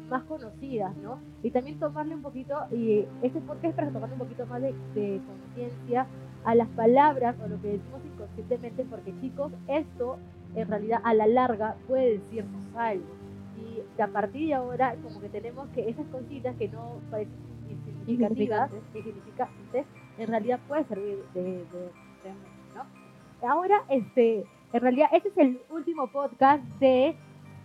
más 0.08 0.22
conocidas, 0.22 0.96
¿no? 1.02 1.18
Y 1.42 1.50
también 1.50 1.78
tomarle 1.78 2.14
un 2.14 2.22
poquito, 2.22 2.54
y 2.72 3.04
este 3.20 3.42
podcast 3.42 3.66
es 3.66 3.74
para 3.74 3.90
tomarle 3.90 4.14
un 4.14 4.20
poquito 4.20 4.46
más 4.46 4.62
de 4.62 5.20
conciencia 5.26 6.06
a 6.46 6.54
las 6.54 6.68
palabras 6.68 7.36
o 7.44 7.46
lo 7.46 7.60
que 7.60 7.72
decimos 7.72 8.00
inconscientemente, 8.06 8.86
porque 8.86 9.12
chicos, 9.20 9.52
esto 9.66 10.16
en 10.54 10.66
realidad 10.66 11.02
a 11.04 11.12
la 11.12 11.26
larga 11.26 11.76
puede 11.86 12.20
decirnos 12.20 12.64
algo 12.74 13.27
y 13.58 14.00
a 14.00 14.08
partir 14.08 14.48
de 14.48 14.54
ahora 14.54 14.94
como 15.02 15.20
que 15.20 15.28
tenemos 15.28 15.68
que 15.70 15.88
esas 15.88 16.06
cositas 16.06 16.56
que 16.56 16.68
no 16.68 17.00
parecen 17.10 17.34
insignificativas, 17.68 18.70
insignificantes, 18.94 19.86
en 20.18 20.26
realidad 20.26 20.60
puede 20.66 20.84
servir 20.84 21.18
de, 21.34 21.42
de, 21.42 21.58
de 21.58 22.32
¿no? 22.74 23.48
Ahora, 23.48 23.84
este, 23.88 24.44
en 24.72 24.80
realidad 24.80 25.08
este 25.12 25.28
es 25.28 25.36
el 25.38 25.60
último 25.70 26.08
podcast 26.08 26.62
de, 26.80 27.14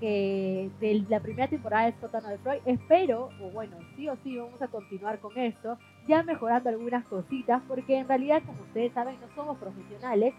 eh, 0.01 0.69
de 0.79 1.05
la 1.09 1.19
primera 1.19 1.47
temporada 1.47 1.85
de 1.85 1.99
Sótano 1.99 2.29
de 2.29 2.37
Freud. 2.39 2.61
Espero, 2.65 3.29
o 3.41 3.49
bueno, 3.51 3.77
sí 3.95 4.07
o 4.09 4.15
sí 4.23 4.37
vamos 4.37 4.61
a 4.61 4.67
continuar 4.67 5.19
con 5.19 5.37
esto, 5.37 5.77
ya 6.07 6.23
mejorando 6.23 6.69
algunas 6.69 7.05
cositas, 7.05 7.61
porque 7.67 7.97
en 7.97 8.07
realidad, 8.07 8.41
como 8.45 8.61
ustedes 8.63 8.93
saben, 8.93 9.15
no 9.21 9.33
somos 9.35 9.57
profesionales, 9.57 10.33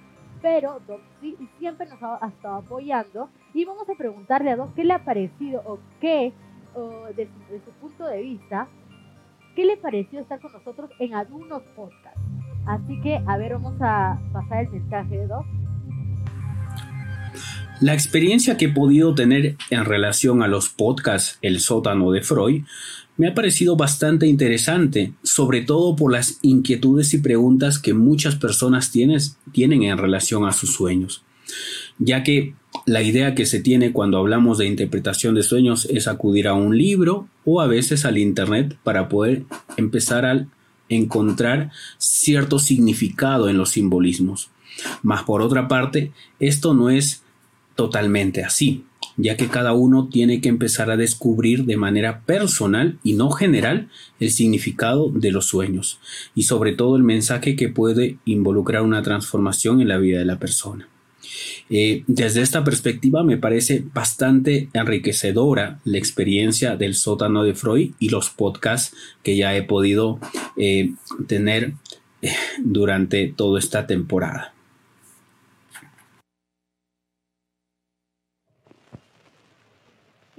pero 0.45 0.79
Doc 0.87 1.01
sí 1.23 1.35
siempre 1.59 1.89
nos 1.89 2.03
ha, 2.03 2.29
estado 2.29 2.57
apoyando 2.57 3.31
y 3.55 3.65
vamos 3.65 3.89
a 3.89 3.95
preguntarle 3.95 4.51
a 4.51 4.57
Doc 4.57 4.75
qué 4.75 4.85
le 4.85 4.93
ha 4.93 5.03
parecido 5.03 5.63
o 5.65 5.79
qué, 6.03 6.35
o 6.75 7.07
de, 7.17 7.25
su, 7.25 7.53
de 7.53 7.63
su 7.65 7.71
punto 7.81 8.05
de 8.05 8.21
vista, 8.21 8.69
qué 9.57 9.65
le 9.65 9.79
pareció 9.79 10.21
estar 10.21 10.39
con 10.43 10.53
nosotros 10.53 10.91
en 10.99 11.15
algunos 11.15 11.63
podcasts. 11.75 12.21
Así 12.67 13.01
que, 13.01 13.23
a 13.27 13.39
ver, 13.39 13.55
vamos 13.55 13.81
a 13.81 14.21
pasar 14.35 14.65
el 14.65 14.71
mensaje 14.71 15.17
de 15.17 15.27
Doc. 15.29 15.47
La 17.81 17.95
experiencia 17.95 18.59
que 18.59 18.67
he 18.67 18.73
podido 18.73 19.15
tener 19.15 19.57
en 19.71 19.85
relación 19.87 20.43
a 20.43 20.47
los 20.47 20.69
podcasts 20.69 21.39
El 21.41 21.59
sótano 21.59 22.11
de 22.11 22.21
Freud 22.21 22.65
me 23.17 23.29
ha 23.29 23.35
parecido 23.35 23.77
bastante 23.77 24.27
interesante, 24.27 25.13
sobre 25.23 25.63
todo 25.63 25.95
por 25.95 26.13
las 26.13 26.39
inquietudes 26.43 27.15
y 27.15 27.19
preguntas 27.19 27.79
que 27.79 27.95
muchas 27.95 28.37
personas 28.37 28.91
tienen 28.91 29.83
en 29.83 29.99
relación 29.99 30.47
a 30.47 30.53
sus 30.53 30.73
sueños, 30.75 31.23
ya 31.99 32.23
que 32.25 32.55
la 32.87 33.03
idea 33.03 33.35
que 33.35 33.47
se 33.47 33.61
tiene 33.61 33.93
cuando 33.93 34.19
hablamos 34.19 34.59
de 34.59 34.67
interpretación 34.67 35.35
de 35.35 35.43
sueños 35.43 35.87
es 35.87 36.09
acudir 36.09 36.49
a 36.49 36.55
un 36.55 36.77
libro 36.77 37.29
o 37.45 37.61
a 37.61 37.67
veces 37.67 38.05
al 38.05 38.19
Internet 38.19 38.77
para 38.83 39.09
poder 39.09 39.45
empezar 39.77 40.27
a 40.27 40.47
encontrar 40.89 41.71
cierto 41.99 42.59
significado 42.59 43.49
en 43.49 43.59
los 43.59 43.71
simbolismos. 43.71 44.51
Mas 45.03 45.23
por 45.23 45.41
otra 45.41 45.69
parte, 45.69 46.13
esto 46.41 46.75
no 46.75 46.91
es 46.91 47.23
totalmente 47.77 48.45
así, 48.45 48.85
ya 49.17 49.37
que 49.37 49.49
cada 49.49 49.73
uno 49.73 50.09
tiene 50.09 50.41
que 50.41 50.49
empezar 50.49 50.91
a 50.91 50.97
descubrir 50.97 51.65
de 51.65 51.77
manera 51.77 52.21
personal 52.23 52.99
y 53.03 53.15
no 53.15 53.31
general 53.31 53.89
el 54.21 54.31
significado 54.31 55.11
de 55.11 55.31
los 55.31 55.47
sueños 55.47 56.01
y 56.35 56.45
sobre 56.45 56.73
todo 56.73 56.97
el 56.97 57.03
mensaje 57.03 57.57
que 57.57 57.69
puede 57.69 58.19
involucrar 58.25 58.83
una 58.83 59.03
transformación 59.03 59.81
en 59.81 59.89
la 59.89 59.99
vida 59.99 60.19
de 60.19 60.25
la 60.25 60.39
persona. 60.39 60.89
Eh, 61.71 62.05
desde 62.07 62.43
esta 62.43 62.65
perspectiva 62.65 63.23
me 63.23 63.39
parece 63.39 63.85
bastante 63.93 64.69
enriquecedora 64.73 65.81
la 65.85 65.99
experiencia 65.99 66.77
del 66.77 66.95
sótano 66.95 67.43
de 67.43 67.55
Freud 67.55 67.93
y 67.99 68.11
los 68.11 68.31
podcasts 68.31 68.95
que 69.23 69.37
ya 69.37 69.57
he 69.57 69.63
podido 69.63 70.21
eh, 70.57 70.93
tener 71.27 71.75
eh, 72.23 72.33
durante 72.63 73.33
toda 73.35 73.59
esta 73.59 73.87
temporada. 73.87 74.55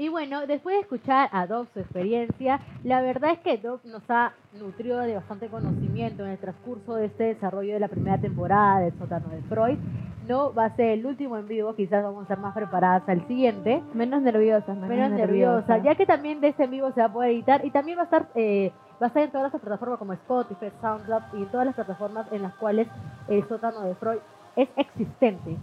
Y 0.06 0.10
bueno, 0.10 0.46
después 0.46 0.76
de 0.76 0.82
escuchar 0.82 1.30
a 1.32 1.48
Doc 1.48 1.68
su 1.74 1.80
experiencia, 1.80 2.60
la 2.84 3.02
verdad 3.02 3.32
es 3.32 3.40
que 3.40 3.58
Doc 3.58 3.84
nos 3.86 4.04
ha 4.08 4.34
nutrido 4.54 5.00
de 5.00 5.16
bastante 5.16 5.48
conocimiento 5.48 6.24
en 6.24 6.30
el 6.30 6.38
transcurso 6.38 6.94
de 6.94 7.06
este 7.06 7.24
desarrollo 7.24 7.74
de 7.74 7.80
la 7.80 7.88
primera 7.88 8.22
temporada 8.22 8.82
del 8.82 8.94
sótano 9.00 9.30
de 9.30 9.42
Freud. 9.50 9.80
No 10.28 10.54
va 10.54 10.66
a 10.66 10.76
ser 10.76 10.92
el 10.92 11.08
último 11.08 11.38
en 11.38 11.48
vivo, 11.48 11.74
quizás 11.74 12.04
vamos 12.04 12.20
a 12.20 12.22
estar 12.22 12.38
más 12.38 12.54
preparadas 12.54 13.02
al 13.10 13.28
siguiente, 13.28 13.82
Menos 13.96 14.22
nerviosas, 14.22 14.78
menos, 14.78 14.90
menos 14.90 15.12
nerviosa, 15.14 15.80
ya 15.80 15.96
que 15.96 16.06
también 16.06 16.40
de 16.40 16.50
este 16.50 16.66
en 16.66 16.70
vivo 16.70 16.92
se 16.92 17.00
va 17.00 17.08
a 17.08 17.14
poder 17.14 17.32
editar 17.32 17.66
y 17.66 17.72
también 17.72 17.98
va 17.98 18.04
a 18.04 18.06
estar 18.06 18.28
eh, 18.36 18.72
va 19.02 19.06
a 19.06 19.08
estar 19.08 19.24
en 19.24 19.32
todas 19.32 19.52
las 19.52 19.60
plataformas 19.60 19.98
como 19.98 20.14
Spotify, 20.14 20.68
SoundCloud 20.82 21.24
y 21.34 21.38
en 21.38 21.50
todas 21.50 21.66
las 21.66 21.74
plataformas 21.74 22.32
en 22.32 22.44
las 22.44 22.54
cuales 22.58 22.88
el 23.28 23.44
sótano 23.48 23.82
de 23.82 23.96
Freud 23.96 24.20
es 24.56 24.70
existente. 24.78 25.58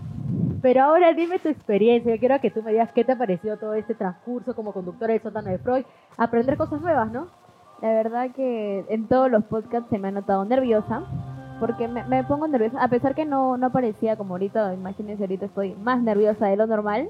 Pero 0.62 0.84
ahora 0.84 1.12
dime 1.12 1.40
tu 1.40 1.48
experiencia, 1.48 2.14
yo 2.14 2.20
quiero 2.20 2.40
que 2.40 2.50
tú 2.52 2.62
me 2.62 2.70
digas 2.70 2.92
qué 2.92 3.04
te 3.04 3.12
ha 3.12 3.18
parecido 3.18 3.56
todo 3.56 3.74
este 3.74 3.96
transcurso 3.96 4.54
como 4.54 4.72
conductora 4.72 5.12
del 5.12 5.20
sótano 5.20 5.50
de 5.50 5.58
Freud, 5.58 5.84
aprender 6.16 6.56
cosas 6.56 6.80
nuevas, 6.80 7.10
¿no? 7.10 7.26
La 7.82 7.88
verdad 7.88 8.30
que 8.30 8.84
en 8.88 9.08
todos 9.08 9.28
los 9.28 9.42
podcasts 9.44 9.90
se 9.90 9.98
me 9.98 10.08
ha 10.08 10.12
notado 10.12 10.44
nerviosa, 10.44 11.02
porque 11.58 11.88
me, 11.88 12.04
me 12.04 12.22
pongo 12.22 12.46
nerviosa, 12.46 12.80
a 12.80 12.86
pesar 12.86 13.16
que 13.16 13.24
no, 13.24 13.56
no 13.56 13.72
parecía 13.72 14.16
como 14.16 14.34
ahorita, 14.34 14.72
imagínense 14.72 15.24
ahorita 15.24 15.46
estoy 15.46 15.74
más 15.74 16.00
nerviosa 16.00 16.46
de 16.46 16.56
lo 16.56 16.68
normal, 16.68 17.08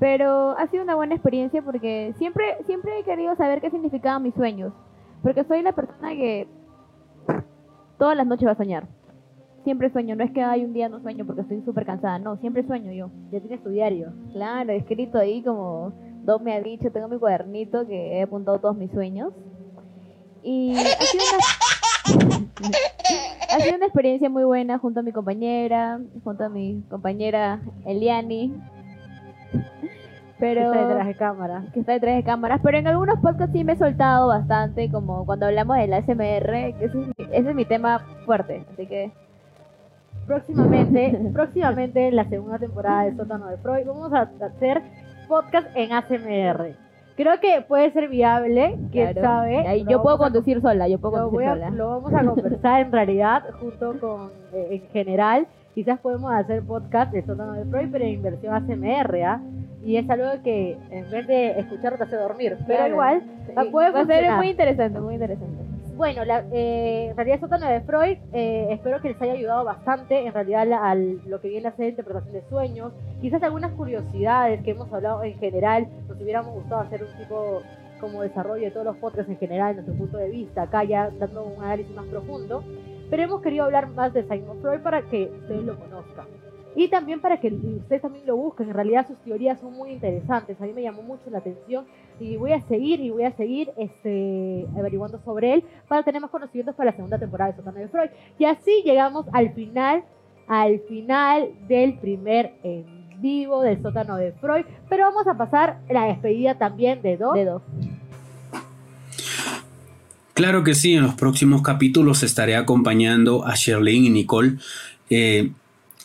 pero 0.00 0.56
ha 0.58 0.66
sido 0.68 0.84
una 0.84 0.94
buena 0.94 1.14
experiencia 1.14 1.60
porque 1.60 2.14
siempre, 2.16 2.56
siempre 2.64 2.98
he 2.98 3.04
querido 3.04 3.36
saber 3.36 3.60
qué 3.60 3.70
significaban 3.70 4.22
mis 4.22 4.34
sueños, 4.34 4.72
porque 5.22 5.44
soy 5.44 5.60
la 5.60 5.72
persona 5.72 6.10
que 6.12 6.48
todas 7.98 8.16
las 8.16 8.26
noches 8.26 8.48
va 8.48 8.52
a 8.52 8.56
soñar. 8.56 8.86
Siempre 9.64 9.90
sueño, 9.90 10.14
no 10.14 10.24
es 10.24 10.30
que 10.30 10.42
hay 10.42 10.62
un 10.64 10.74
día 10.74 10.88
no 10.90 11.00
sueño 11.00 11.24
porque 11.24 11.40
estoy 11.40 11.62
súper 11.62 11.86
cansada, 11.86 12.18
no, 12.18 12.36
siempre 12.36 12.66
sueño 12.66 12.92
yo. 12.92 13.10
Ya 13.32 13.40
tienes 13.40 13.62
tu 13.62 13.70
diario. 13.70 14.12
Claro, 14.32 14.72
escrito 14.72 15.18
ahí 15.18 15.42
como 15.42 15.92
Doc 16.24 16.42
me 16.42 16.54
ha 16.54 16.60
dicho, 16.60 16.90
tengo 16.90 17.08
mi 17.08 17.18
cuadernito 17.18 17.86
que 17.86 18.18
he 18.18 18.22
apuntado 18.22 18.58
todos 18.58 18.76
mis 18.76 18.90
sueños. 18.90 19.32
Y 20.42 20.74
ha 20.76 21.00
sido 21.00 21.24
una, 21.24 22.28
ha 23.56 23.60
sido 23.60 23.76
una 23.76 23.86
experiencia 23.86 24.28
muy 24.28 24.44
buena 24.44 24.78
junto 24.78 25.00
a 25.00 25.02
mi 25.02 25.12
compañera, 25.12 25.98
junto 26.22 26.44
a 26.44 26.48
mi 26.50 26.82
compañera 26.90 27.62
Eliani. 27.86 28.54
Pero 30.38 30.60
Está 30.60 30.86
detrás 30.86 31.06
de 31.06 31.14
cámara. 31.14 31.64
que 31.72 31.80
está 31.80 31.92
detrás 31.92 32.16
de 32.16 32.24
cámaras, 32.24 32.60
pero 32.62 32.76
en 32.76 32.86
algunos 32.86 33.18
podcasts 33.20 33.52
sí 33.54 33.64
me 33.64 33.72
he 33.72 33.76
soltado 33.76 34.28
bastante, 34.28 34.90
como 34.90 35.24
cuando 35.24 35.46
hablamos 35.46 35.78
del 35.78 35.94
ASMR, 35.94 36.76
que 36.76 36.84
ese 36.84 37.00
es 37.00 37.06
mi, 37.06 37.14
ese 37.32 37.50
es 37.50 37.54
mi 37.54 37.64
tema 37.64 38.00
fuerte, 38.26 38.66
así 38.72 38.86
que 38.86 39.12
Próximamente, 40.26 41.18
próximamente 41.32 42.08
en 42.08 42.16
la 42.16 42.24
segunda 42.28 42.58
temporada 42.58 43.04
del 43.04 43.16
sótano 43.16 43.46
de 43.48 43.56
Freud 43.58 43.86
vamos 43.86 44.12
a 44.12 44.22
hacer 44.44 44.82
podcast 45.28 45.66
en 45.74 45.92
ASMR. 45.92 46.74
Creo 47.16 47.38
que 47.40 47.62
puede 47.68 47.92
ser 47.92 48.08
viable, 48.08 48.76
quién 48.90 49.12
Claro. 49.12 49.22
sabe. 49.22 49.58
Ahí 49.68 49.84
Lo 49.84 49.90
yo 49.92 50.02
puedo 50.02 50.16
a- 50.16 50.18
conducir 50.18 50.60
sola, 50.60 50.88
yo 50.88 50.98
puedo 50.98 51.30
conducir 51.30 51.48
a- 51.48 51.54
sola. 51.54 51.70
lo 51.70 51.88
vamos 52.00 52.12
a 52.14 52.24
conversar 52.24 52.80
en 52.82 52.92
realidad 52.92 53.42
junto 53.60 53.98
con, 54.00 54.30
eh, 54.52 54.68
en 54.82 54.88
general, 54.90 55.46
quizás 55.74 55.98
podemos 56.00 56.32
hacer 56.32 56.62
podcast 56.62 57.12
de 57.12 57.22
sótano 57.24 57.52
de 57.52 57.64
Freud, 57.66 57.88
pero 57.92 58.04
en 58.04 58.22
versión 58.22 58.54
ASMR, 58.54 59.22
¿ah? 59.24 59.40
Y 59.84 59.96
es 59.98 60.08
algo 60.08 60.26
que 60.42 60.78
en 60.90 61.10
vez 61.10 61.26
de 61.26 61.60
escuchar 61.60 61.96
te 61.98 62.04
hace 62.04 62.16
dormir, 62.16 62.56
pero 62.66 62.78
Claro. 62.78 62.92
igual 62.94 63.22
Sí, 63.46 63.70
puede 63.70 63.90
va 63.90 64.00
a 64.00 64.06
ser 64.06 64.32
muy 64.36 64.48
interesante, 64.48 64.98
muy 64.98 65.14
interesante. 65.14 65.62
Bueno, 65.96 66.24
la, 66.24 66.44
eh, 66.52 67.06
en 67.10 67.16
realidad 67.16 67.38
Sótano 67.40 67.68
de 67.68 67.80
Freud, 67.82 68.18
eh, 68.32 68.66
espero 68.70 69.00
que 69.00 69.10
les 69.10 69.22
haya 69.22 69.34
ayudado 69.34 69.64
bastante, 69.64 70.26
en 70.26 70.32
realidad 70.32 70.66
la- 70.66 70.90
al, 70.90 71.20
lo 71.28 71.40
que 71.40 71.48
viene 71.48 71.68
a 71.68 71.76
ser 71.76 71.90
interpretación 71.90 72.32
de 72.32 72.42
sueños, 72.48 72.92
quizás 73.20 73.42
algunas 73.44 73.70
curiosidades 73.72 74.60
que 74.62 74.72
hemos 74.72 74.92
hablado 74.92 75.22
en 75.22 75.38
general, 75.38 75.86
nos 76.08 76.20
hubiéramos 76.20 76.52
gustado 76.54 76.80
hacer 76.80 77.04
un 77.04 77.16
tipo 77.16 77.62
como 78.00 78.22
desarrollo 78.22 78.64
de 78.64 78.70
todos 78.72 78.86
los 78.86 78.96
podcasts 78.96 79.30
en 79.30 79.38
general, 79.38 79.76
nuestro 79.76 79.94
punto 79.94 80.18
de 80.18 80.30
vista, 80.30 80.62
acá 80.62 80.82
ya 80.84 81.10
dando 81.10 81.44
un 81.44 81.62
análisis 81.62 81.94
más 81.94 82.06
profundo, 82.06 82.64
pero 83.08 83.22
hemos 83.22 83.40
querido 83.40 83.64
hablar 83.64 83.88
más 83.88 84.12
de 84.12 84.24
Simon 84.24 84.60
Freud 84.60 84.80
para 84.80 85.02
que 85.02 85.30
ustedes 85.42 85.62
lo 85.64 85.78
conozcan. 85.78 86.26
Y 86.76 86.88
también 86.88 87.20
para 87.20 87.38
que 87.38 87.48
ustedes 87.48 88.02
también 88.02 88.26
lo 88.26 88.36
busquen, 88.36 88.68
en 88.68 88.74
realidad 88.74 89.06
sus 89.06 89.16
teorías 89.18 89.60
son 89.60 89.72
muy 89.72 89.90
interesantes, 89.90 90.60
a 90.60 90.64
mí 90.64 90.72
me 90.72 90.82
llamó 90.82 91.02
mucho 91.02 91.30
la 91.30 91.38
atención 91.38 91.84
y 92.18 92.36
voy 92.36 92.52
a 92.52 92.60
seguir 92.62 93.00
y 93.00 93.10
voy 93.10 93.24
a 93.24 93.32
seguir 93.36 93.70
este, 93.76 94.66
averiguando 94.76 95.20
sobre 95.24 95.54
él 95.54 95.64
para 95.88 96.02
tener 96.02 96.20
más 96.20 96.30
conocimientos 96.30 96.74
para 96.74 96.90
la 96.90 96.96
segunda 96.96 97.18
temporada 97.18 97.52
de 97.52 97.56
Sótano 97.58 97.78
de 97.78 97.88
Freud. 97.88 98.10
Y 98.38 98.44
así 98.44 98.82
llegamos 98.84 99.26
al 99.32 99.52
final, 99.54 100.04
al 100.48 100.80
final 100.80 101.50
del 101.68 101.98
primer 101.98 102.54
en 102.62 103.04
vivo 103.20 103.62
del 103.62 103.80
Sótano 103.80 104.16
de 104.16 104.32
Freud, 104.32 104.64
pero 104.88 105.04
vamos 105.04 105.26
a 105.26 105.36
pasar 105.36 105.78
la 105.88 106.06
despedida 106.06 106.58
también 106.58 107.02
de 107.02 107.16
dos. 107.16 107.34
De 107.34 107.44
dos. 107.44 107.62
Claro 110.34 110.64
que 110.64 110.74
sí, 110.74 110.94
en 110.94 111.04
los 111.04 111.14
próximos 111.14 111.62
capítulos 111.62 112.24
estaré 112.24 112.56
acompañando 112.56 113.46
a 113.46 113.54
Sherlyn 113.54 114.04
y 114.04 114.10
Nicole 114.10 114.56
eh, 115.08 115.52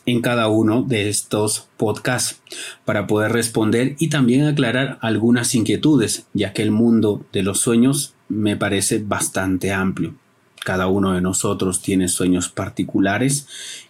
en 0.09 0.21
cada 0.21 0.47
uno 0.47 0.81
de 0.81 1.09
estos 1.09 1.67
podcasts 1.77 2.41
para 2.85 3.07
poder 3.07 3.31
responder 3.31 3.95
y 3.99 4.09
también 4.09 4.45
aclarar 4.45 4.97
algunas 5.01 5.53
inquietudes, 5.55 6.25
ya 6.33 6.53
que 6.53 6.61
el 6.61 6.71
mundo 6.71 7.25
de 7.31 7.43
los 7.43 7.59
sueños 7.59 8.15
me 8.27 8.57
parece 8.57 8.99
bastante 8.99 9.71
amplio. 9.71 10.15
Cada 10.63 10.87
uno 10.87 11.13
de 11.13 11.21
nosotros 11.21 11.81
tiene 11.81 12.07
sueños 12.07 12.49
particulares 12.49 13.47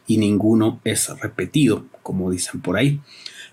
y 0.08 0.18
ninguno 0.18 0.80
es 0.84 1.10
repetido, 1.20 1.86
como 2.04 2.32
dicen 2.32 2.62
por 2.62 2.78
ahí. 2.78 3.00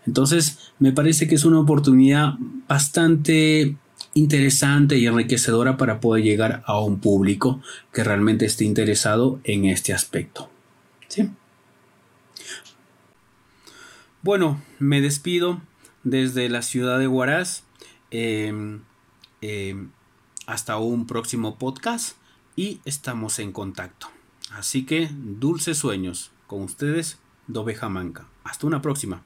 Entonces, 0.06 0.72
me 0.78 0.92
parece 0.92 1.26
que 1.26 1.34
es 1.34 1.44
una 1.44 1.60
oportunidad 1.60 2.34
bastante 2.68 3.76
interesante 4.14 4.96
y 4.96 5.06
enriquecedora 5.06 5.76
para 5.76 6.00
poder 6.00 6.24
llegar 6.24 6.62
a 6.66 6.80
un 6.80 7.00
público 7.00 7.60
que 7.92 8.04
realmente 8.04 8.46
esté 8.46 8.64
interesado 8.64 9.40
en 9.44 9.66
este 9.66 9.92
aspecto. 9.92 10.50
¿Sí? 11.08 11.30
Bueno, 14.26 14.60
me 14.80 15.00
despido 15.00 15.60
desde 16.02 16.48
la 16.48 16.62
ciudad 16.62 16.98
de 16.98 17.06
Huaraz. 17.06 17.62
Eh, 18.10 18.80
eh, 19.40 19.86
hasta 20.48 20.78
un 20.78 21.06
próximo 21.06 21.60
podcast 21.60 22.16
y 22.56 22.80
estamos 22.84 23.38
en 23.38 23.52
contacto. 23.52 24.08
Así 24.50 24.84
que 24.84 25.08
dulces 25.12 25.78
sueños 25.78 26.32
con 26.48 26.62
ustedes, 26.62 27.20
Doveja 27.46 27.88
Manca. 27.88 28.26
Hasta 28.42 28.66
una 28.66 28.82
próxima. 28.82 29.22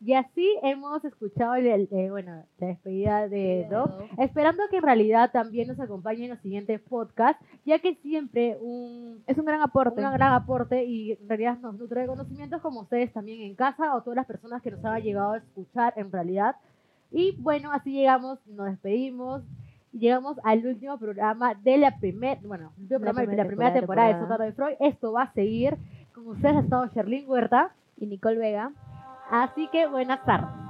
Y 0.00 0.14
así 0.14 0.48
hemos 0.62 1.04
escuchado 1.04 1.56
el, 1.56 1.66
el- 1.66 1.88
eh, 1.90 2.08
bueno, 2.10 2.44
la 2.58 2.66
despedida 2.68 3.28
de 3.28 3.66
Doc, 3.68 3.90
esperando 4.18 4.62
que 4.70 4.76
en 4.76 4.84
realidad 4.84 5.30
también 5.32 5.66
nos 5.66 5.80
acompañe 5.80 6.24
en 6.24 6.30
los 6.30 6.38
siguientes 6.38 6.80
podcasts, 6.82 7.44
ya 7.66 7.80
que 7.80 7.96
siempre 7.96 8.56
un, 8.60 9.24
Es 9.26 9.36
un 9.38 9.44
gran 9.44 9.60
aporte. 9.60 10.00
un 10.04 10.12
gran 10.12 10.32
aporte 10.34 10.84
y 10.84 11.12
en 11.12 11.28
realidad 11.28 11.58
nos 11.58 11.74
nutre 11.76 12.02
de 12.02 12.06
conocimientos 12.06 12.62
como 12.62 12.82
ustedes 12.82 13.12
también 13.12 13.40
en 13.40 13.56
casa 13.56 13.96
o 13.96 14.02
todas 14.02 14.16
las 14.16 14.26
personas 14.26 14.62
que 14.62 14.70
nos 14.70 14.84
han 14.84 15.02
llegado 15.02 15.32
a 15.32 15.38
escuchar 15.38 15.92
en 15.96 16.12
realidad. 16.12 16.54
Y 17.10 17.34
bueno, 17.40 17.72
así 17.72 17.90
llegamos, 17.92 18.38
nos 18.46 18.66
despedimos 18.66 19.42
y 19.92 19.98
llegamos 19.98 20.38
al 20.44 20.64
último 20.64 20.96
programa 20.98 21.54
de 21.54 21.76
la 21.78 21.98
primera, 21.98 22.40
bueno, 22.44 22.72
el 22.76 22.82
último 22.84 23.00
La 23.00 23.12
programa 23.12 23.20
de 23.22 23.26
primera 23.26 23.42
la 23.44 23.48
primera 23.48 23.72
temporada, 23.72 24.08
temporada, 24.10 24.44
de 24.44 24.52
Sótano 24.52 24.68
de 24.70 24.76
Freud. 24.78 24.92
Esto 24.92 25.12
va 25.12 25.22
a 25.22 25.32
seguir. 25.32 25.76
Con 26.14 26.28
ustedes 26.28 26.54
ha 26.54 26.60
estado 26.60 26.86
Sherlyn 26.94 27.28
Huerta. 27.28 27.72
Y 28.00 28.06
Nicole 28.06 28.38
Vega. 28.38 28.70
Así 29.30 29.68
que 29.68 29.86
buenas 29.86 30.22
tardes. 30.24 30.67